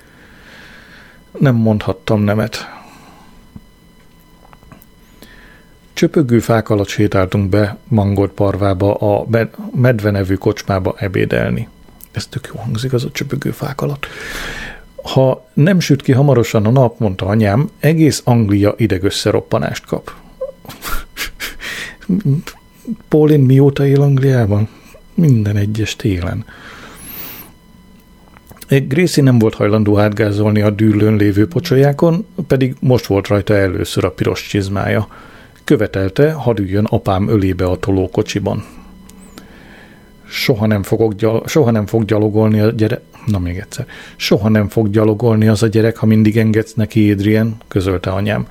[1.39, 2.82] Nem mondhattam nemet.
[5.93, 9.27] Csöpögő fák alatt sétáltunk be Mangold parvába a
[9.75, 11.67] medve nevű kocsmába ebédelni.
[12.11, 14.07] Ez tök jó hangzik, az a csöpögő fák alatt.
[15.03, 20.13] Ha nem süt ki hamarosan a nap, mondta anyám, egész Anglia idegösszeroppanást kap.
[23.09, 24.69] Paulin mióta él Angliában?
[25.13, 26.45] Minden egyes télen.
[28.67, 34.11] Gracie nem volt hajlandó átgázolni a dűlőn lévő pocsolyákon, pedig most volt rajta először a
[34.11, 35.07] piros csizmája.
[35.63, 38.63] Követelte, hadd üljön apám ölébe a tolókocsiban
[40.33, 43.85] soha nem, fogok gyal- soha nem fog gyalogolni a gyerek, na még egyszer,
[44.15, 48.47] soha nem fog gyalogolni az a gyerek, ha mindig engedsz neki, Adrian, közölte anyám.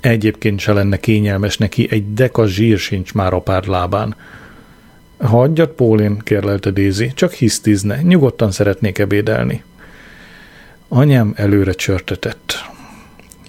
[0.00, 4.16] Egyébként se lenne kényelmes neki, egy deka zsír sincs már a lábán.
[5.18, 9.62] Hagyjad, Pólin, kérlelte Daisy, csak hisztizne, nyugodtan szeretnék ebédelni.
[10.88, 12.54] Anyám előre csörtetett.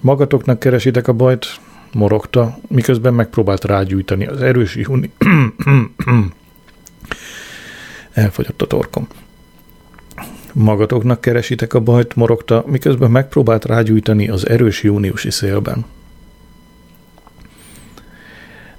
[0.02, 1.46] Magatoknak keresitek a bajt?
[1.94, 5.12] Morogta, miközben megpróbált rágyújtani az erős júni...
[8.14, 9.08] Elfogyott a torkom.
[10.54, 15.86] Magatoknak keresitek a bajt, morogta, miközben megpróbált rágyújtani az erős júniusi szélben.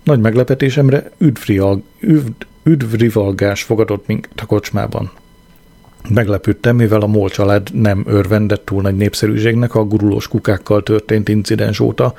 [0.03, 2.27] Nagy meglepetésemre üdvrival, üdv,
[2.63, 5.11] üdvrivalgás fogadott minket a kocsmában.
[6.09, 11.81] Meglepődtem, mivel a MOL család nem örvendett túl nagy népszerűségnek a gurulós kukákkal történt incidens
[11.81, 12.15] óta,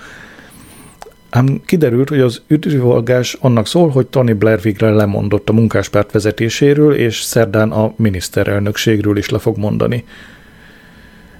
[1.33, 6.95] ám kiderült, hogy az üdvrivalgás annak szól, hogy Tony Blair végre lemondott a munkáspárt vezetéséről,
[6.95, 10.05] és szerdán a miniszterelnökségről is le fog mondani.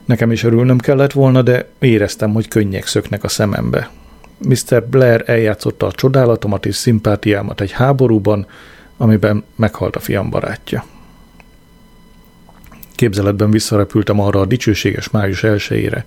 [0.05, 3.89] Nekem is örülnöm kellett volna, de éreztem, hogy könnyek szöknek a szemembe.
[4.37, 4.83] Mr.
[4.89, 8.47] Blair eljátszotta a csodálatomat és szimpátiámat egy háborúban,
[8.97, 10.85] amiben meghalt a fiam barátja.
[12.95, 16.05] Képzeletben visszarepültem arra a dicsőséges május elsőjére,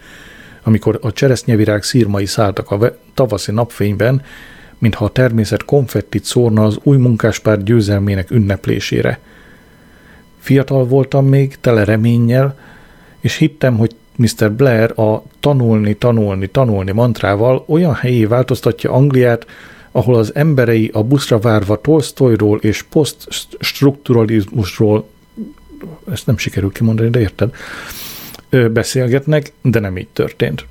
[0.66, 4.22] amikor a cseresznyevirág szírmai szálltak a tavaszi napfényben,
[4.78, 9.20] mintha a természet konfettit szórna az új munkáspár győzelmének ünneplésére.
[10.38, 12.58] Fiatal voltam még, tele reménnyel,
[13.20, 14.52] és hittem, hogy Mr.
[14.52, 19.46] Blair a tanulni, tanulni, tanulni mantrával olyan helyé változtatja Angliát,
[19.90, 25.08] ahol az emberei a buszra várva Tolstoyról és poststrukturalizmusról,
[26.12, 27.54] ezt nem sikerül kimondani, de érted,
[28.72, 30.66] beszélgetnek, de nem így történt.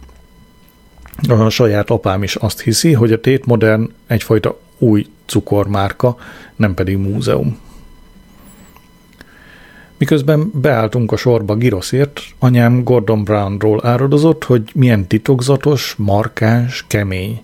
[1.28, 6.18] A saját apám is azt hiszi, hogy a Tét Modern egyfajta új cukormárka,
[6.56, 7.58] nem pedig múzeum.
[9.98, 17.42] Miközben beálltunk a sorba Giroszért, anyám Gordon Brownról áradozott, hogy milyen titokzatos, markáns, kemény.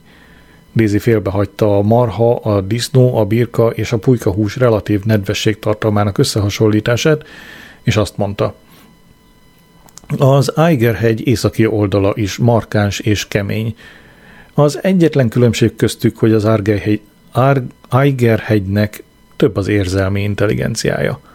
[0.76, 6.18] Daisy félbehagyta a marha, a disznó, a birka és a pulyka hús relatív nedvesség tartalmának
[6.18, 7.26] összehasonlítását,
[7.84, 8.56] és azt mondta.
[10.18, 13.76] Az Eiger-hegy északi oldala is markáns és kemény.
[14.54, 16.48] Az egyetlen különbség köztük, hogy az
[17.90, 19.04] Eiger-hegynek
[19.36, 21.20] több az érzelmi intelligenciája–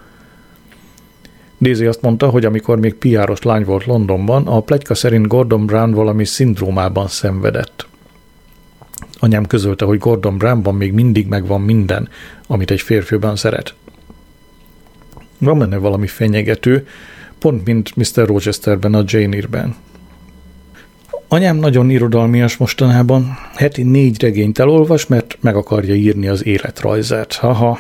[1.61, 5.91] Daisy azt mondta, hogy amikor még piáros lány volt Londonban, a plegyka szerint Gordon Brown
[5.91, 7.87] valami szindrómában szenvedett.
[9.19, 12.09] Anyám közölte, hogy Gordon Brownban még mindig megvan minden,
[12.47, 13.75] amit egy férfiban szeret.
[15.39, 16.87] Van benne valami fenyegető,
[17.47, 18.27] pont mint Mr.
[18.27, 19.75] Rochesterben a Jane Eyre-ben.
[21.29, 27.35] Anyám nagyon irodalmias mostanában, heti négy regényt elolvas, mert meg akarja írni az életrajzát.
[27.35, 27.79] Haha,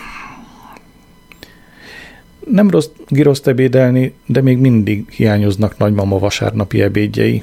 [2.50, 7.42] nem rossz giroszt ebédelni, de még mindig hiányoznak nagymama vasárnapi ebédjei.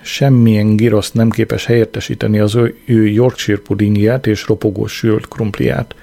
[0.00, 5.94] Semmilyen girosz nem képes helyettesíteni az ő, ő Yorkshire pudingját és ropogós sült krumpliát.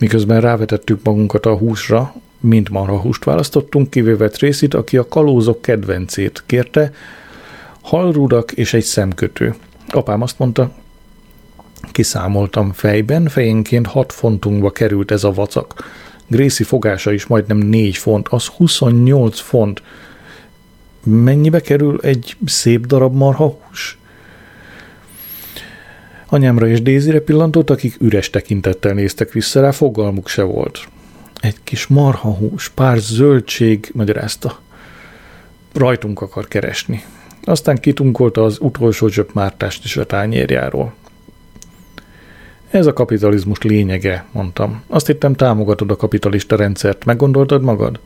[0.00, 2.14] Miközben rávetettük magunkat a húsra,
[2.46, 6.92] mint marha húst választottunk, kivéve Tracy-t, aki a kalózok kedvencét kérte,
[7.80, 9.54] halrudak és egy szemkötő.
[9.88, 10.70] Apám azt mondta,
[11.92, 15.74] kiszámoltam fejben, fejenként hat fontunkba került ez a vacak.
[16.26, 19.82] Gracie fogása is majdnem 4 font, az 28 font.
[21.04, 23.98] Mennyibe kerül egy szép darab marhahús?
[26.28, 30.88] Anyámra és Dézire pillantott, akik üres tekintettel néztek vissza rá, fogalmuk se volt.
[31.40, 34.58] Egy kis marhahús, pár zöldség, magyarázta.
[35.72, 37.04] Rajtunk akar keresni.
[37.44, 40.94] Aztán kitunkolta az utolsó zsöpmártást is a tányérjáról.
[42.70, 44.82] Ez a kapitalizmus lényege, mondtam.
[44.86, 47.04] Azt hittem támogatod a kapitalista rendszert.
[47.04, 48.00] Meggondoltad magad?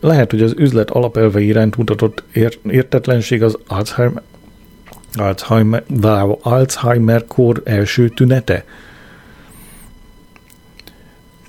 [0.00, 4.22] Lehet, hogy az üzlet alapelve iránt mutatott ér- értetlenség az Alzheimer,
[5.14, 8.64] Alzheimer, wow, Alzheimer-kor első tünete?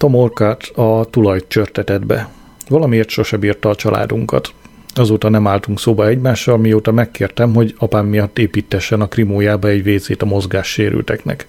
[0.05, 2.29] Tom Orkát a tulajt csörtetett be.
[2.69, 4.53] Valamiért sose bírta a családunkat.
[4.93, 10.21] Azóta nem álltunk szóba egymással, mióta megkértem, hogy apám miatt építessen a krimójába egy vécét
[10.21, 11.47] a mozgássérülteknek.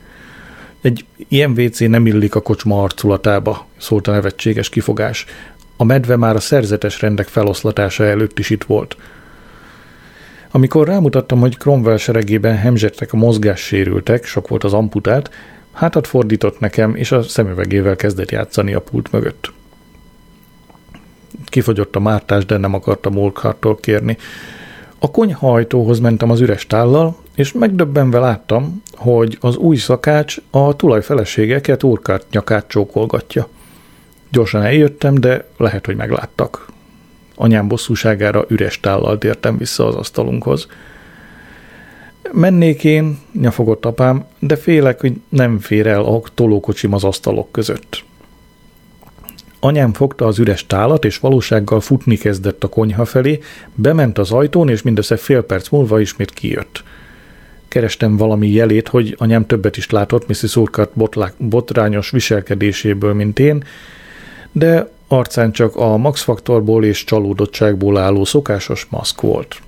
[0.80, 5.24] Egy ilyen WC nem illik a kocsma arculatába, szólt a nevetséges kifogás.
[5.76, 8.96] A medve már a szerzetes rendek feloszlatása előtt is itt volt.
[10.50, 15.30] Amikor rámutattam, hogy Cromwell seregében hemzsegtek a mozgássérültek, sok volt az amputált,
[15.76, 19.52] hátat fordított nekem, és a szemüvegével kezdett játszani a pult mögött.
[21.44, 24.16] Kifogyott a mártás, de nem akartam Molkharttól kérni.
[24.98, 31.02] A konyhajtóhoz mentem az üres tállal, és megdöbbenve láttam, hogy az új szakács a tulaj
[31.02, 33.48] feleségeket Urkárt nyakát csókolgatja.
[34.30, 36.66] Gyorsan eljöttem, de lehet, hogy megláttak.
[37.34, 40.66] Anyám bosszúságára üres tállal tértem vissza az asztalunkhoz.
[42.32, 48.04] Mennék én, nyafogott apám, de félek, hogy nem fér el a tolókocsim az asztalok között.
[49.60, 53.38] Anyám fogta az üres tálat, és valósággal futni kezdett a konyha felé,
[53.74, 56.82] bement az ajtón, és mindössze fél perc múlva ismét kijött.
[57.68, 60.56] Kerestem valami jelét, hogy anyám többet is látott Mrs.
[60.56, 60.92] Urquhart
[61.38, 63.64] botrányos viselkedéséből, mint én,
[64.52, 69.60] de arcán csak a Max Faktorból és csalódottságból álló szokásos maszk volt.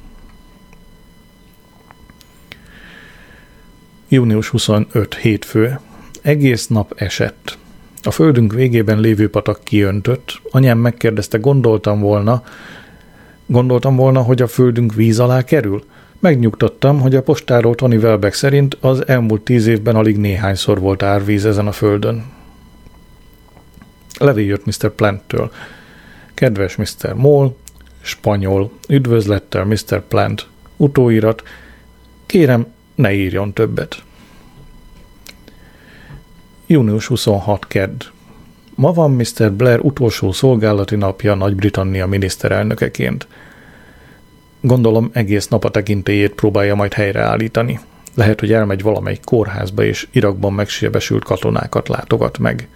[4.10, 5.14] Június 25.
[5.14, 5.80] hétfő.
[6.22, 7.58] Egész nap esett.
[8.02, 10.40] A földünk végében lévő patak kiöntött.
[10.50, 12.42] Anyám megkérdezte, gondoltam volna,
[13.46, 15.84] gondoltam volna, hogy a földünk víz alá kerül?
[16.18, 21.44] Megnyugtattam, hogy a postáról Tony Welbeck szerint az elmúlt tíz évben alig néhányszor volt árvíz
[21.44, 22.24] ezen a földön.
[24.18, 24.90] Levél jött Mr.
[24.90, 25.50] Planttől.
[26.34, 27.14] Kedves Mr.
[27.14, 27.54] Moll,
[28.00, 30.02] spanyol, üdvözlettel Mr.
[30.08, 30.46] Plant,
[30.76, 31.42] utóirat,
[32.26, 32.66] kérem,
[32.98, 34.02] ne írjon többet.
[36.66, 37.66] Június 26.
[37.66, 38.04] Kedd.
[38.74, 39.52] Ma van Mr.
[39.52, 43.26] Blair utolsó szolgálati napja Nagy-Britannia miniszterelnökeként.
[44.60, 47.80] Gondolom egész nap a tekintélyét próbálja majd helyreállítani.
[48.14, 52.68] Lehet, hogy elmegy valamelyik kórházba, és Irakban megsebesült katonákat látogat meg.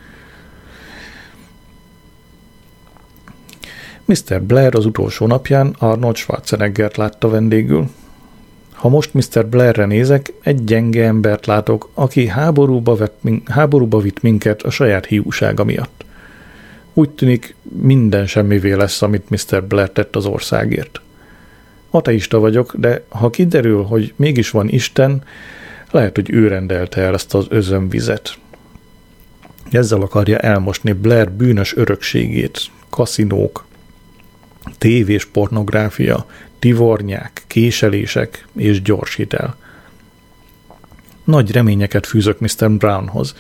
[4.05, 4.43] Mr.
[4.43, 7.91] Blair az utolsó napján Arnold Schwarzeneggert látta vendégül.
[8.83, 9.47] Ha most Mr.
[9.47, 15.65] Blairre nézek, egy gyenge embert látok, aki háborúba, vett, háborúba vitt minket a saját hiúsága
[15.65, 16.05] miatt.
[16.93, 19.65] Úgy tűnik, minden semmivé lesz, amit Mr.
[19.65, 21.01] Blair tett az országért.
[21.91, 25.23] Ateista vagyok, de ha kiderül, hogy mégis van Isten,
[25.91, 28.39] lehet, hogy ő rendelte el ezt az özönvizet.
[29.71, 32.61] Ezzel akarja elmosni Blair bűnös örökségét,
[32.91, 33.65] kaszinók,
[34.79, 36.27] tévés pornográfia,
[36.59, 39.57] tivornyák, késelések és gyors hitel.
[41.25, 42.71] Nagy reményeket fűzök Mr.
[42.71, 43.35] Brownhoz.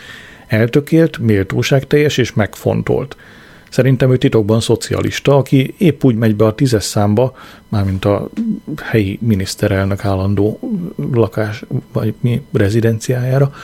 [0.46, 3.16] Eltökélt, méltóságteljes és megfontolt.
[3.72, 7.36] Szerintem ő titokban szocialista, aki épp úgy megy be a tízes számba,
[7.68, 8.28] mármint a
[8.82, 10.60] helyi miniszterelnök állandó
[11.12, 13.54] lakás, vagy mi rezidenciájára,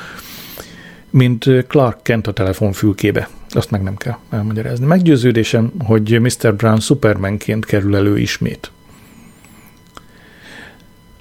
[1.11, 3.29] mint Clark Kent a telefonfülkébe.
[3.49, 4.87] Azt meg nem kell elmagyarázni.
[4.87, 6.55] Meggyőződésem, hogy Mr.
[6.55, 8.71] Brown Supermanként kerül elő ismét.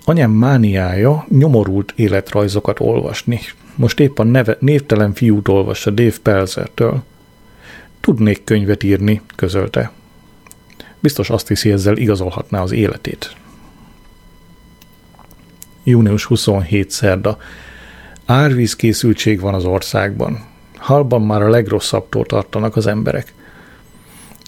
[0.06, 3.40] Anyám mániája nyomorult életrajzokat olvasni.
[3.76, 7.04] Most épp a neve, névtelen fiút olvassa Dave Pelzertől.
[8.00, 9.92] Tudnék könyvet írni, közölte.
[11.00, 13.36] Biztos azt hiszi, ezzel igazolhatná az életét.
[15.84, 17.38] Június 27 szerda.
[18.26, 20.46] Árvízkészültség van az országban.
[20.88, 23.34] Halban már a legrosszabbtól tartanak az emberek.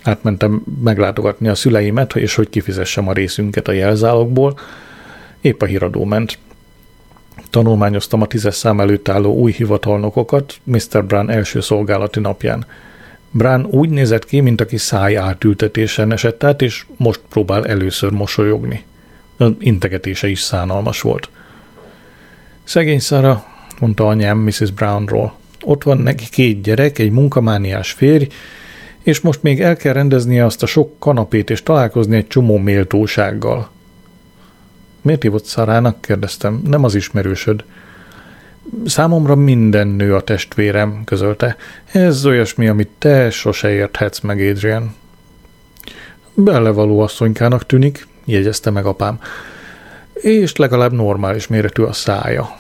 [0.04, 4.60] Átmentem meglátogatni a szüleimet, és hogy kifizessem a részünket a jelzálogból.
[5.42, 6.38] Épp a híradó ment.
[7.50, 11.06] Tanulmányoztam a tízes szám előtt álló új hivatalnokokat Mr.
[11.06, 12.66] Brown első szolgálati napján.
[13.32, 18.84] Brown úgy nézett ki, mint aki száj átültetésen esett át, és most próbál először mosolyogni.
[19.38, 21.30] Az integetése is szánalmas volt.
[22.64, 23.46] Szegény Szara,
[23.80, 24.72] mondta anyám Mrs.
[24.72, 25.39] Brownról.
[25.66, 28.28] Ott van neki két gyerek, egy munkamániás férj,
[29.04, 33.70] és most még el kell rendeznie azt a sok kanapét és találkozni egy csomó méltósággal.
[35.02, 36.02] Miért hívott Szarának?
[36.02, 36.62] kérdeztem.
[36.66, 37.64] Nem az ismerősöd.
[38.86, 41.56] Számomra minden nő a testvérem, közölte.
[41.92, 44.96] Ez olyasmi, amit te sose érthetsz meg, Adrian.
[46.34, 49.20] Belevaló asszonykának tűnik, jegyezte meg apám.
[50.14, 52.59] És legalább normális méretű a szája.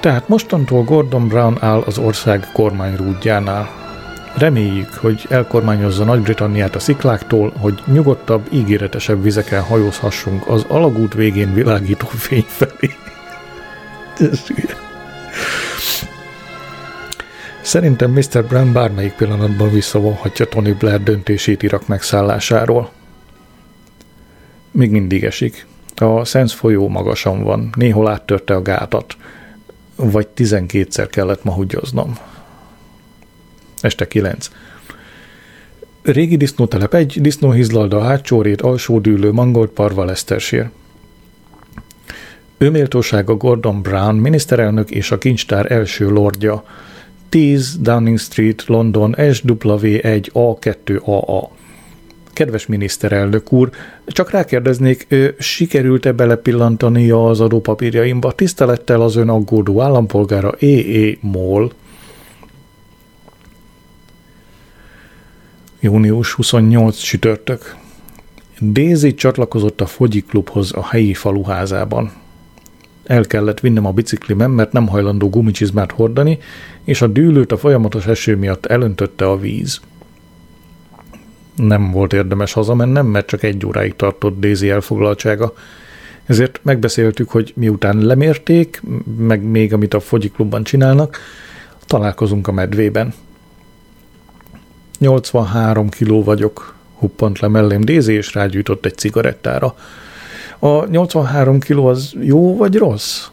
[0.00, 3.68] Tehát mostantól Gordon Brown áll az ország kormányrúdjánál.
[4.36, 12.06] Reméljük, hogy elkormányozza Nagy-Britanniát a szikláktól, hogy nyugodtabb, ígéretesebb vizeken hajózhassunk az alagút végén világító
[12.06, 12.94] fény felé.
[17.62, 18.44] Szerintem Mr.
[18.44, 22.90] Brown bármelyik pillanatban visszavonhatja Tony Blair döntését Irak megszállásáról.
[24.70, 25.66] Még mindig esik.
[25.96, 29.16] A Szensz folyó magasan van, néhol áttörte a gátat–
[29.98, 32.18] vagy 12-szer kellett ma húgyoznom.
[33.80, 34.50] Este 9.
[36.02, 40.70] Régi disznótelep egy, disznóhizlalda, hátsórét, alsódűlő, mangolt parva Lesztersér.
[42.58, 46.64] Ő méltósága Gordon Brown, miniszterelnök és a kincstár első lordja.
[47.28, 51.48] 10 Downing Street, London, SW1A2AA.
[52.38, 53.70] Kedves miniszterelnök úr,
[54.06, 55.06] csak rákérdeznék,
[55.38, 61.16] sikerült-e belepillantania az adópapírjaimba tisztelettel az ön aggódó állampolgára E.E.
[61.20, 61.72] Moll?
[65.80, 67.76] Június 28 sütörtök.
[68.60, 72.12] Daisy csatlakozott a Fogyi klubhoz a helyi faluházában.
[73.04, 76.38] el kellett vinnem a biciklimen, mert nem hajlandó gumicsizmát hordani,
[76.84, 79.80] és a dűlőt a folyamatos eső miatt elöntötte a víz.
[81.58, 85.52] Nem volt érdemes hazamennem, mert csak egy óráig tartott Daisy elfoglaltsága.
[86.26, 88.82] Ezért megbeszéltük, hogy miután lemérték,
[89.18, 91.18] meg még amit a fogyiklubban csinálnak,
[91.86, 93.14] találkozunk a medvében.
[94.98, 99.74] 83 kiló vagyok, huppant le mellém Daisy, és rágyújtott egy cigarettára.
[100.58, 103.26] A 83 kiló az jó vagy rossz?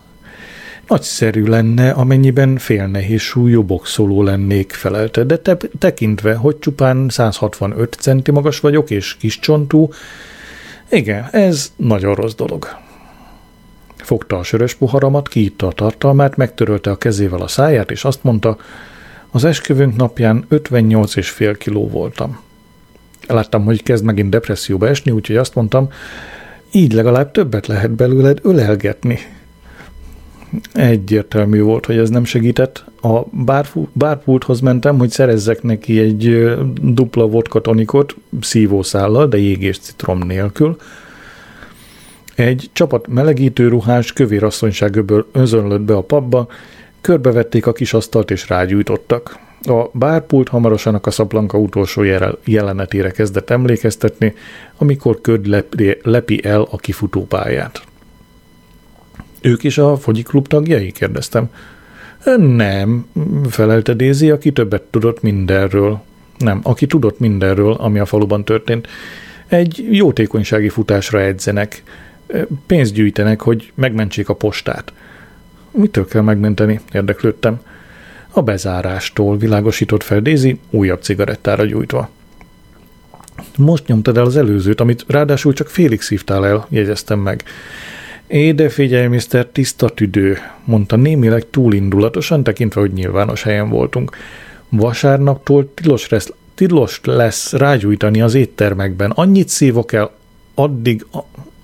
[0.87, 8.31] Nagyszerű lenne, amennyiben félnehéz súlyú boxoló lennék, felelte, de te, tekintve, hogy csupán 165 centi
[8.31, 9.89] magas vagyok és kis csontú,
[10.89, 12.67] igen, ez nagyon rossz dolog.
[13.95, 18.57] Fogta a sörös poharamat, kiitta a tartalmát, megtörölte a kezével a száját, és azt mondta,
[19.31, 22.39] az esküvőnk napján 58 és fél kiló voltam.
[23.27, 25.89] Láttam, hogy kezd megint depresszióba esni, úgyhogy azt mondtam,
[26.71, 29.19] így legalább többet lehet belőled ölelgetni.
[30.73, 32.83] Egyértelmű volt, hogy ez nem segített.
[33.01, 33.21] A
[33.93, 40.77] bárpulthoz mentem, hogy szerezzek neki egy dupla vodka tonikot szívószállal, de jégés citrom nélkül.
[42.35, 46.47] Egy csapat melegítő ruhás kövérasszonyságöből özönlött be a pabba,
[47.01, 49.39] körbevették a kis asztalt és rágyújtottak.
[49.61, 52.03] A bárpult hamarosan a Casablanca utolsó
[52.43, 54.33] jelenetére kezdett emlékeztetni,
[54.77, 55.65] amikor köd
[56.03, 57.81] lepi el a kifutópályát.
[59.45, 60.91] Ők is a fogyiklub tagjai?
[60.91, 61.49] kérdeztem.
[62.37, 63.05] Nem,
[63.49, 66.01] felelte Dézi, aki többet tudott mindenről.
[66.37, 68.87] Nem, aki tudott mindenről, ami a faluban történt.
[69.47, 71.83] Egy jótékonysági futásra edzenek.
[72.65, 74.93] Pénzt gyűjtenek, hogy megmentsék a postát.
[75.71, 76.79] Mitől kell megmenteni?
[76.91, 77.59] Érdeklődtem.
[78.31, 82.09] A bezárástól világosított fel Daisy újabb cigarettára gyújtva.
[83.57, 87.43] Most nyomtad el az előzőt, amit ráadásul csak félig szívtál el, jegyeztem meg.
[88.27, 89.47] Éde figyelj, Mr.
[89.51, 94.17] Tiszta tüdő, mondta némileg túlindulatosan, tekintve, hogy nyilvános helyen voltunk.
[94.69, 99.11] Vasárnaptól tilos lesz, tilos lesz rágyújtani az éttermekben.
[99.11, 100.11] Annyit szívok el,
[100.53, 101.05] addig,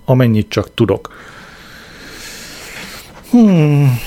[0.04, 1.14] amennyit csak tudok.
[3.30, 3.98] Hmm,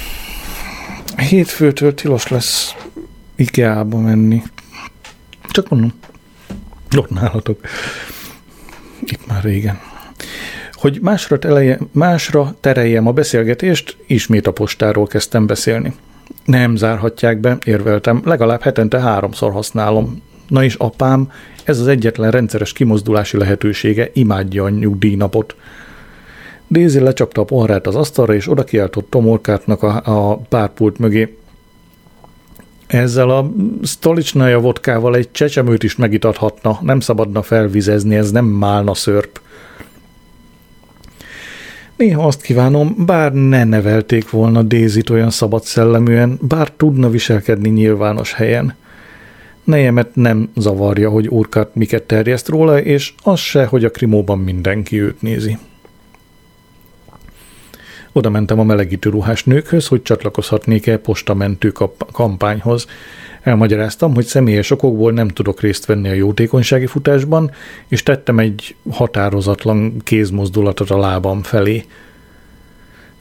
[1.17, 2.75] hétfőtől tilos lesz
[3.35, 4.41] IKEA-ba menni.
[5.49, 5.93] Csak mondom,
[6.97, 7.59] ott nálatok.
[9.03, 9.79] Itt már régen.
[10.85, 15.93] Hogy másra, teleje, másra tereljem a beszélgetést, ismét a postáról kezdtem beszélni.
[16.45, 20.21] Nem zárhatják be, érveltem, legalább hetente háromszor használom.
[20.47, 21.31] Na és apám,
[21.63, 25.55] ez az egyetlen rendszeres kimozdulási lehetősége, imádja a nyugdíjnapot.
[26.69, 31.37] Daisy lecsapta a poharát az asztalra, és oda kiáltott Tomorkátnak a, a párpult mögé.
[32.87, 33.51] Ezzel a
[33.83, 39.43] stolicsnaja vodkával egy csecsemőt is megitathatna, nem szabadna felvizezni, ez nem málna szörp.
[41.95, 48.33] Néha azt kívánom, bár ne nevelték volna Dézit olyan szabad szelleműen, bár tudna viselkedni nyilvános
[48.33, 48.75] helyen.
[49.63, 55.01] Nejemet nem zavarja, hogy úrkát miket terjeszt róla, és az se, hogy a krimóban mindenki
[55.01, 55.57] őt nézi.
[58.17, 61.73] Oda mentem a melegítő ruhás nőkhöz, hogy csatlakozhatnék-e postamentő
[62.11, 62.85] kampányhoz.
[63.41, 67.51] Elmagyaráztam, hogy személyes okokból nem tudok részt venni a jótékonysági futásban,
[67.87, 71.85] és tettem egy határozatlan kézmozdulatot a lábam felé.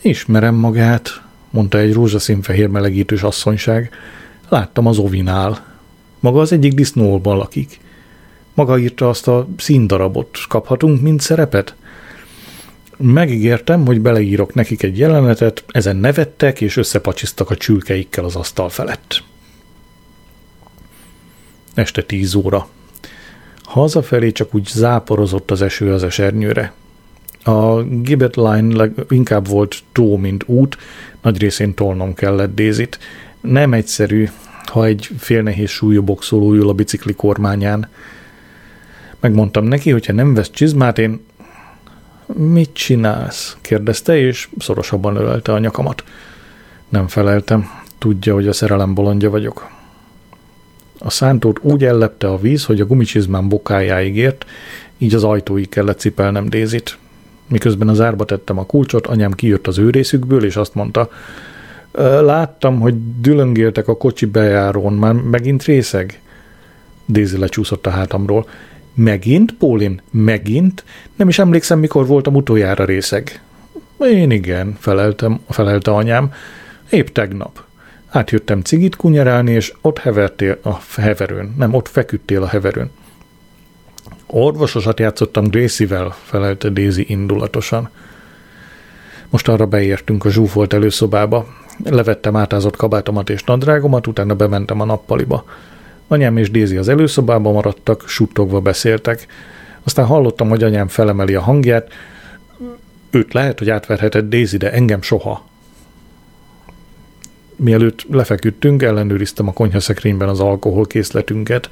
[0.03, 3.91] Ismerem magát, mondta egy rózsaszínfehér melegítős asszonyság.
[4.49, 5.77] Láttam az ovinál.
[6.21, 7.81] Maga az egyik disznóban lakik.
[8.55, 10.39] Maga írta azt a színdarabot.
[10.49, 11.75] Kaphatunk mind szerepet?
[12.97, 19.23] Megígértem, hogy beleírok nekik egy jelenetet, ezen nevettek és összepacsisztak a csülkeikkel az asztal felett.
[21.75, 22.69] Este tíz óra.
[23.63, 26.73] Hazafelé csak úgy záporozott az eső az esernyőre.
[27.45, 30.77] A Gibbet Line inkább volt tó, mint út,
[31.23, 32.99] nagy részén tolnom kellett Dézit.
[33.41, 34.29] Nem egyszerű,
[34.67, 37.89] ha egy félnehéz súlyú boxoló ül a bicikli kormányán.
[39.21, 41.21] Megmondtam neki, hogy ha nem vesz csizmát, én
[42.27, 43.57] Mit csinálsz?
[43.61, 46.05] kérdezte, és szorosabban ölelte a nyakamat.
[46.89, 47.67] Nem feleltem.
[47.99, 49.71] Tudja, hogy a szerelem bolondja vagyok.
[50.99, 54.45] A szántót úgy ellepte a víz, hogy a gumicsizmám bokájáig ért,
[54.99, 56.99] így az ajtóig kellett cipelnem Dézit.
[57.49, 61.11] Miközben az árba tettem a kulcsot, anyám kijött az őrészükből, és azt mondta,
[62.21, 66.21] láttam, hogy dülöngéltek a kocsi bejárón, már megint részeg?
[67.07, 68.47] Dézi lecsúszott a hátamról.
[68.95, 70.03] Megint, Pólin?
[70.11, 70.85] Megint?
[71.17, 73.41] Nem is emlékszem, mikor voltam utoljára részeg.
[73.99, 76.33] Én igen, feleltem, felelte anyám.
[76.91, 77.63] Épp tegnap.
[78.09, 81.55] Átjöttem cigit kunyerálni, és ott hevertél a heverőn.
[81.59, 82.91] Nem, ott feküdtél a heverőn.
[84.27, 87.91] Orvososat játszottam Daisy-vel, felelte Daisy indulatosan.
[89.31, 91.47] Most arra beértünk a zsúfolt előszobába.
[91.85, 95.45] Levettem átázott kabátomat és nadrágomat, utána bementem a nappaliba.
[96.09, 99.27] Anyám és Dézi az előszobában maradtak, suttogva beszéltek.
[99.83, 101.93] Aztán hallottam, hogy anyám felemeli a hangját.
[103.11, 105.49] Őt lehet, hogy átverhetett Dézi, de engem soha.
[107.57, 111.69] Mielőtt lefeküdtünk, ellenőriztem a konyhaszekrényben az alkoholkészletünket.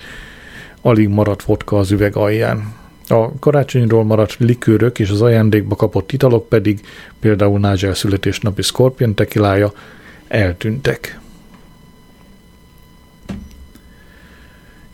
[0.80, 2.74] Alig maradt vodka az üveg alján.
[3.08, 6.80] A karácsonyról maradt likőrök és az ajándékba kapott italok pedig,
[7.20, 9.72] például Nigel születésnapi Scorpion tekilája,
[10.28, 11.20] eltűntek.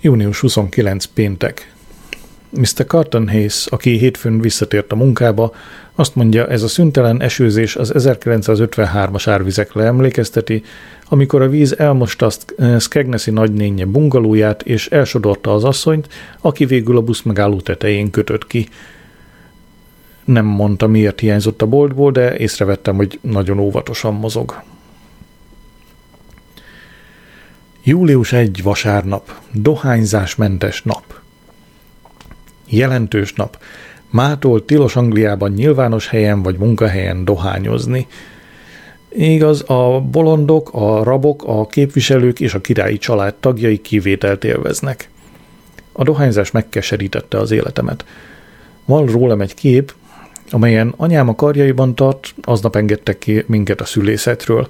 [0.00, 1.74] Június 29 péntek.
[2.50, 2.86] Mr.
[2.86, 5.54] Carton Hayes, aki hétfőn visszatért a munkába,
[5.94, 10.62] azt mondja, ez a szüntelen esőzés az 1953-as árvizekre emlékezteti,
[11.08, 16.08] amikor a víz elmosta a eh, Skegnesi nagynénye bungalóját, és elsodorta az asszonyt,
[16.40, 18.68] aki végül a busz megálló tetején kötött ki.
[20.24, 24.62] Nem mondta, miért hiányzott a boltból, de észrevettem, hogy nagyon óvatosan mozog.
[27.88, 31.02] Július 1 vasárnap, dohányzásmentes nap.
[32.66, 33.58] Jelentős nap.
[34.10, 38.06] Mától tilos Angliában nyilvános helyen vagy munkahelyen dohányozni.
[39.08, 45.10] Igaz, a bolondok, a rabok, a képviselők és a királyi család tagjai kivételt élveznek.
[45.92, 48.04] A dohányzás megkeserítette az életemet.
[48.84, 49.94] Van rólam egy kép,
[50.50, 54.68] amelyen anyám a karjaiban tart, aznap engedtek ki minket a szülészetről.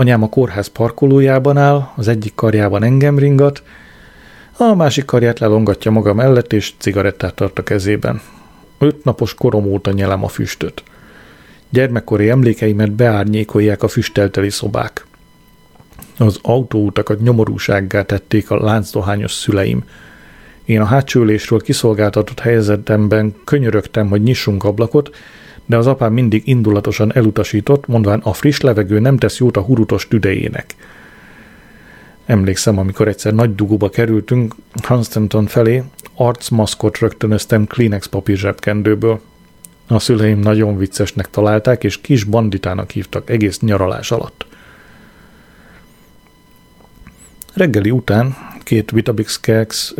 [0.00, 3.62] Anyám a kórház parkolójában áll, az egyik karjában engem ringat,
[4.56, 8.20] a másik karját lelongatja maga mellett, és cigarettát tart a kezében.
[8.78, 10.82] Öt napos korom óta nyelem a füstöt.
[11.70, 15.06] Gyermekkori emlékeimet beárnyékolják a füstelteli szobák.
[16.18, 19.84] Az autóutakat nyomorúsággá tették a láncdohányos szüleim.
[20.64, 25.10] Én a hátsülésről kiszolgáltatott helyzetemben könyörögtem, hogy nyissunk ablakot,
[25.70, 30.08] de az apám mindig indulatosan elutasított, mondván a friss levegő nem tesz jót a hurutos
[30.08, 30.74] tüdejének.
[32.26, 34.54] Emlékszem, amikor egyszer nagy dugóba kerültünk
[34.86, 35.82] Hunstanton felé,
[36.14, 39.20] arcmaszkot rögtönöztem Kleenex papír zsebkendőből.
[39.88, 44.46] A szüleim nagyon viccesnek találták, és kis banditának hívtak egész nyaralás alatt.
[47.54, 49.94] Reggeli után két Vitabix keks,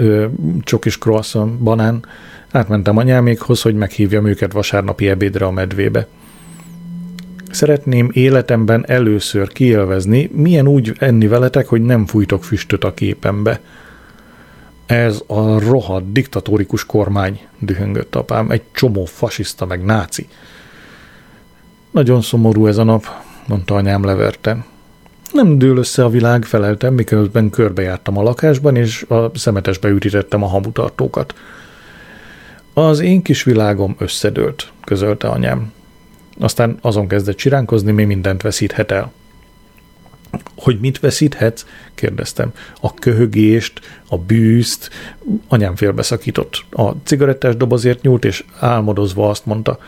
[0.61, 2.05] csokis croissant, banán,
[2.51, 6.07] átmentem anyámékhoz, hogy meghívjam őket vasárnapi ebédre a medvébe.
[7.51, 13.61] Szeretném életemben először kielvezni, milyen úgy enni veletek, hogy nem fújtok füstöt a képembe–
[14.91, 20.29] ez a rohadt diktatórikus kormány, dühöngött apám, egy csomó fasiszta meg náci.
[21.91, 23.07] Nagyon szomorú ez a nap,
[23.47, 24.65] mondta anyám leverte.
[25.33, 30.47] Nem dől össze a világ, feleltem, miközben körbejártam a lakásban, és a szemetesbe ürítettem a
[30.47, 31.35] hamutartókat.
[32.73, 35.73] Az én kis világom összedőlt, közölte anyám.
[36.39, 39.13] Aztán azon kezdett csiránkozni, mi mindent veszíthet el.
[40.57, 41.65] Hogy mit veszíthetsz?
[41.95, 42.53] kérdeztem.
[42.81, 44.91] A köhögést, a bűzt.
[45.49, 46.65] Anyám félbeszakított.
[46.71, 49.79] A cigarettás dobozért nyúlt, és álmodozva azt mondta.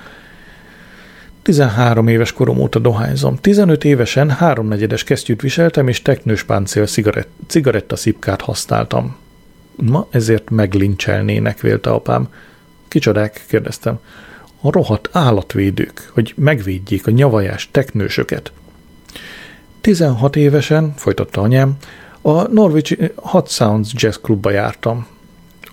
[1.42, 3.36] 13 éves korom óta dohányzom.
[3.36, 9.16] 15 évesen háromnegyedes kesztyűt viseltem, és teknős páncél cigarett, cigarettaszipkát használtam.
[9.76, 12.28] Ma ezért meglincselnének, vélte apám.
[12.92, 13.44] Kicsodák?
[13.48, 13.98] kérdeztem.
[14.60, 18.52] A rohadt állatvédők, hogy megvédjék a nyavajás teknősöket.
[19.80, 21.76] 16 évesen, folytatta anyám,
[22.20, 25.06] a Norwich Hot Sounds Jazz Clubba jártam.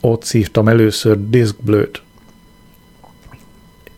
[0.01, 2.01] Ott szívtam először Disc Blöt.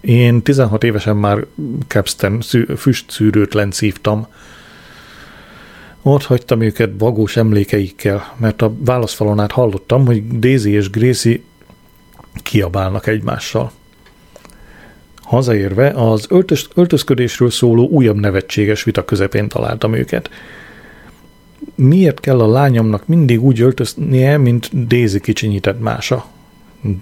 [0.01, 1.45] Én 16 évesen már
[1.87, 2.41] Capstan
[2.77, 4.27] füstszűrőtlen szívtam.
[6.01, 11.39] Ott hagytam őket vagós emlékeikkel, mert a válaszfalon át hallottam, hogy Daisy és Gracie
[12.33, 13.71] kiabálnak egymással.
[15.15, 20.29] Hazaérve az öltöz, öltözködésről szóló újabb nevetséges vita közepén találtam őket.
[21.75, 26.25] Miért kell a lányomnak mindig úgy öltöznie, mint Daisy kicsinyített mása?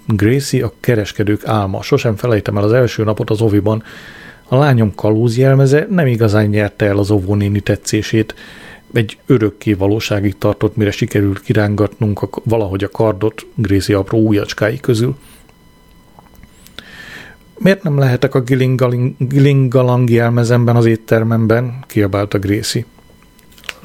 [0.06, 1.82] Gracie a kereskedők álma.
[1.82, 3.82] Sosem felejtem el az első napot az oviban.
[4.48, 5.36] A lányom kalóz
[5.88, 8.34] nem igazán nyerte el az óvónéni tetszését.
[8.92, 15.16] Egy örökké valóságig tartott, mire sikerült kirángatnunk a, valahogy a kardot Gracie apró ujjacskái közül.
[17.58, 18.40] Miért nem lehetek a
[19.18, 21.84] gilingalang jelmezemben az éttermemben?
[21.86, 22.84] kiabálta Gracie.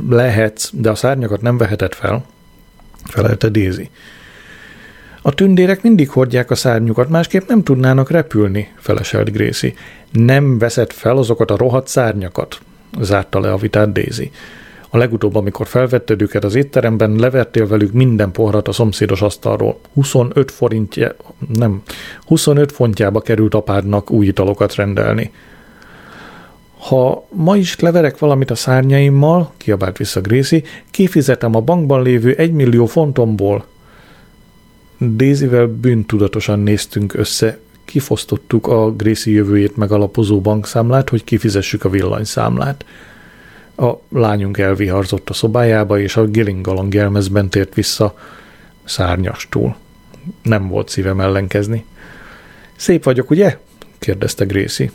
[0.10, 2.26] Lehetsz, de a szárnyakat nem veheted fel,
[3.04, 3.90] felelte Daisy.
[5.22, 9.74] A tündérek mindig hordják a szárnyukat, másképp nem tudnának repülni, feleselt Gracie.
[10.12, 12.60] Nem veszed fel azokat a rohadt szárnyakat,
[13.00, 14.32] zárta le a vitát Daisy.
[14.96, 19.80] A legutóbb, amikor felvetted őket az étteremben, levertél velük minden poharat a szomszédos asztalról.
[19.94, 21.16] 25 forintja,
[21.54, 21.82] nem,
[22.26, 25.32] 25 fontjába került apádnak új italokat rendelni.
[26.78, 32.86] Ha ma is leverek valamit a szárnyaimmal, kiabált vissza Gracie, kifizetem a bankban lévő egymillió
[32.86, 33.66] fontomból.
[35.00, 42.86] Daisyvel bűntudatosan néztünk össze, kifosztottuk a Gracie jövőjét megalapozó bankszámlát, hogy kifizessük a villanyszámlát.
[43.76, 48.18] A lányunk elviharzott a szobájába, és a Gillingalon gelmezben tért vissza
[48.84, 49.78] szárnyastól.
[50.42, 51.86] Nem volt szívem ellenkezni.
[52.76, 53.58] Szép vagyok, ugye?
[54.00, 54.92] kérdezte Gracie.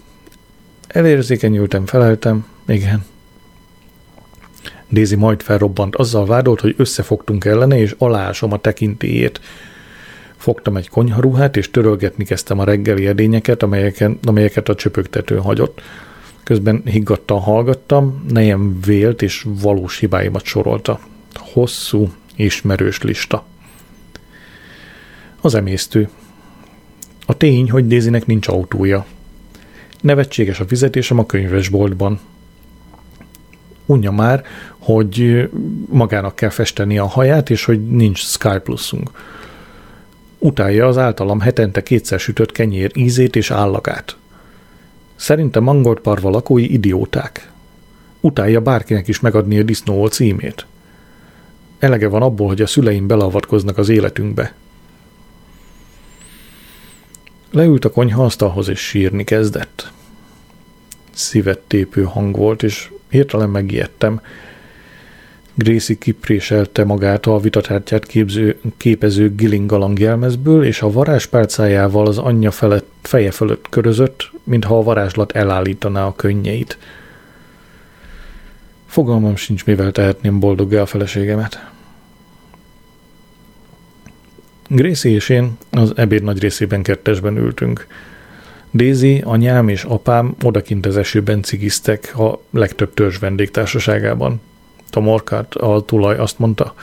[0.87, 2.47] Elérzékenyültem, feleltem.
[2.66, 3.05] Igen.
[4.91, 9.41] Daisy majd felrobbant, azzal vádolt, hogy összefogtunk ellene, és alásom a tekintélyét.
[10.37, 13.62] Fogtam egy konyharuhát, és törölgetni kezdtem a reggeli edényeket,
[14.24, 15.81] amelyeket a csöpögtető hagyott.
[16.51, 21.01] Közben higgadtan hallgattam, nejem vélt és valós hibáimat sorolta.
[21.34, 23.44] Hosszú, ismerős lista.
[25.40, 26.09] Az emésztő.
[27.26, 29.07] A tény, hogy Dézinek nincs autója.
[30.01, 32.20] Nevetséges a fizetésem a könyvesboltban.
[33.86, 34.44] Unja már,
[34.78, 35.48] hogy
[35.88, 39.11] magának kell festeni a haját, és hogy nincs Sky Plusunk.
[40.38, 44.16] Utálja az általam hetente kétszer sütött kenyér ízét és állagát.
[45.20, 47.50] Szerintem mangolt parva lakói idióták.
[48.20, 50.66] Utálja bárkinek is megadni a disznó címét.
[51.78, 54.54] Elege van abból, hogy a szüleim belavatkoznak az életünkbe.
[57.50, 59.92] Leült a konyhaasztalhoz és sírni kezdett.
[61.10, 64.20] Szívet tépő hang volt, és hirtelen megijedtem.
[65.54, 72.99] Gracie kipréselte magát a vitatártyát képző, képező gilingalang jelmezből, és a varázspálcájával az anyja felett,
[73.11, 76.78] feje fölött körözött, mintha a varázslat elállítaná a könnyeit.
[78.86, 81.70] Fogalmam sincs, mivel tehetném boldoggá a feleségemet.
[84.68, 87.86] Gracie és én az ebéd nagy részében kettesben ültünk.
[88.74, 94.40] Daisy, anyám és apám odakint az esőben cigiztek a legtöbb törzs vendégtársaságában.
[94.90, 96.74] A morkát, a tulaj azt mondta,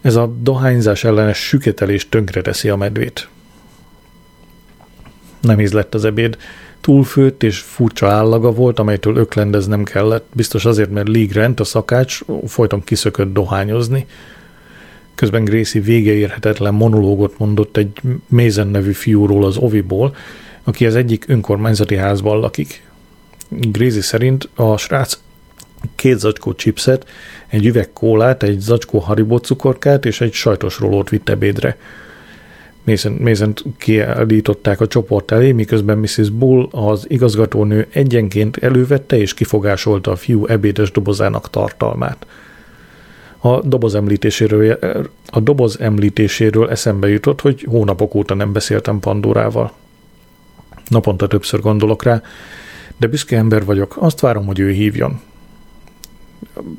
[0.00, 3.28] ez a dohányzás ellenes süketelés tönkreteszi a medvét.
[5.40, 6.36] Nem ízlett az ebéd,
[6.80, 12.20] túlfőtt és furcsa állaga volt, amelytől öklendeznem kellett, biztos azért, mert Lee Grant, a szakács,
[12.46, 14.06] folyton kiszökött dohányozni,
[15.20, 20.16] Közben Gracie végeérhetetlen monológot mondott egy Mézen nevű fiúról az Oviból,
[20.62, 22.82] aki az egyik önkormányzati házban lakik.
[23.48, 25.18] Gracie szerint a srác
[25.94, 27.08] két zacskó chipset,
[27.48, 31.76] egy üveg kólát, egy zacskó haribó cukorkát és egy sajtos rolót vitt ebédre.
[33.18, 36.30] Mézen kiállították a csoport elé, miközben Mrs.
[36.30, 42.26] Bull, az igazgatónő egyenként elővette és kifogásolta a fiú ebédes dobozának tartalmát.
[43.38, 44.78] A doboz említéséről,
[45.26, 49.72] a doboz említéséről eszembe jutott, hogy hónapok óta nem beszéltem Pandorával.
[50.88, 52.22] Naponta többször gondolok rá,
[52.96, 55.20] de büszke ember vagyok, azt várom, hogy ő hívjon.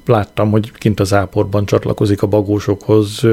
[0.05, 3.27] Láttam, hogy kint az áporban csatlakozik a bagósokhoz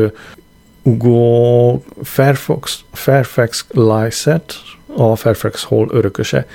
[0.89, 4.55] Ugo Fairfax, Fairfax Lysett,
[4.97, 6.47] a Fairfax Hall örököse.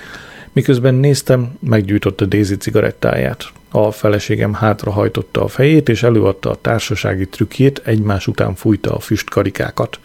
[0.52, 3.52] Miközben néztem, meggyújtotta Daisy cigarettáját.
[3.72, 10.00] A feleségem hátrahajtotta a fejét, és előadta a társasági trükkjét, egymás után fújta a füstkarikákat.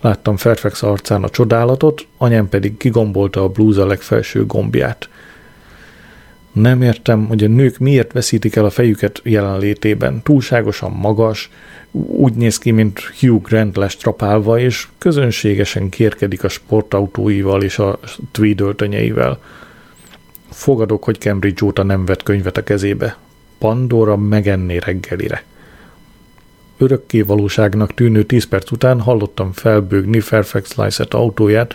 [0.00, 5.08] Láttam Fairfax arcán a csodálatot, anyám pedig kigombolta a blúza legfelső gombját.
[6.54, 10.22] Nem értem, hogy a nők miért veszítik el a fejüket jelenlétében.
[10.22, 11.50] Túlságosan magas,
[12.06, 17.98] úgy néz ki, mint Hugh Grant lestrapálva, és közönségesen kérkedik a sportautóival és a
[18.30, 19.40] tweed öltönyeivel.
[20.50, 23.16] Fogadok, hogy Cambridge óta nem vett könyvet a kezébe.
[23.58, 25.44] Pandora megenné reggelire.
[26.78, 31.74] Örökké valóságnak tűnő tíz perc után hallottam felbőgni Fairfax Lysett autóját,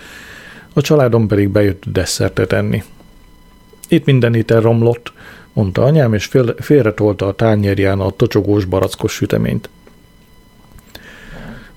[0.73, 2.83] a családom pedig bejött desszertet enni.
[3.89, 5.13] Itt minden étel romlott,
[5.53, 9.69] mondta anyám, és fél, félretolta a tányérján a tocsogós barackos süteményt.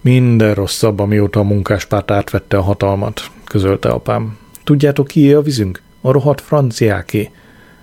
[0.00, 4.38] Minden rosszabb, amióta a munkáspárt átvette a hatalmat, közölte apám.
[4.64, 5.80] Tudjátok, ki a vízünk?
[6.00, 7.30] A rohadt franciáké.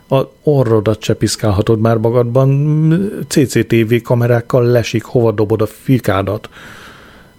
[0.09, 6.49] A orrodat se piszkálhatod már magadban, CCTV kamerákkal lesik, hova dobod a fikádat.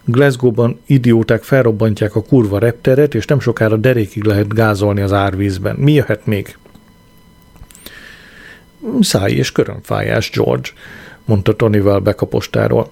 [0.04, 5.76] Glasgow-ban idióták felrobbantják a kurva repteret, és nem sokára derékig lehet gázolni az árvízben.
[5.76, 6.56] Mi jöhet még?
[9.00, 10.68] Száj és körömfájás, George,
[11.24, 12.90] mondta Tony Welbeck a postáról.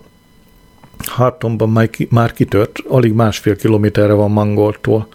[0.99, 5.09] Hartonban már, ki, már kitört, alig másfél kilométerre van Mangoltól.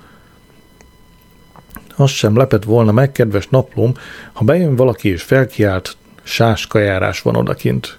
[1.95, 3.93] Azt sem lepett volna meg, kedves naplóm,
[4.33, 7.97] ha bejön valaki és felkiált, sáskajárás van odakint.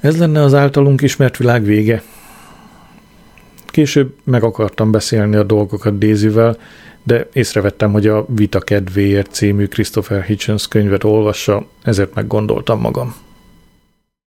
[0.00, 2.02] Ez lenne az általunk ismert világ vége.
[3.66, 6.56] Később meg akartam beszélni a dolgokat Daisyvel,
[7.06, 13.14] de észrevettem, hogy a Vita kedvéért című Christopher Hitchens könyvet olvassa, ezért meggondoltam magam.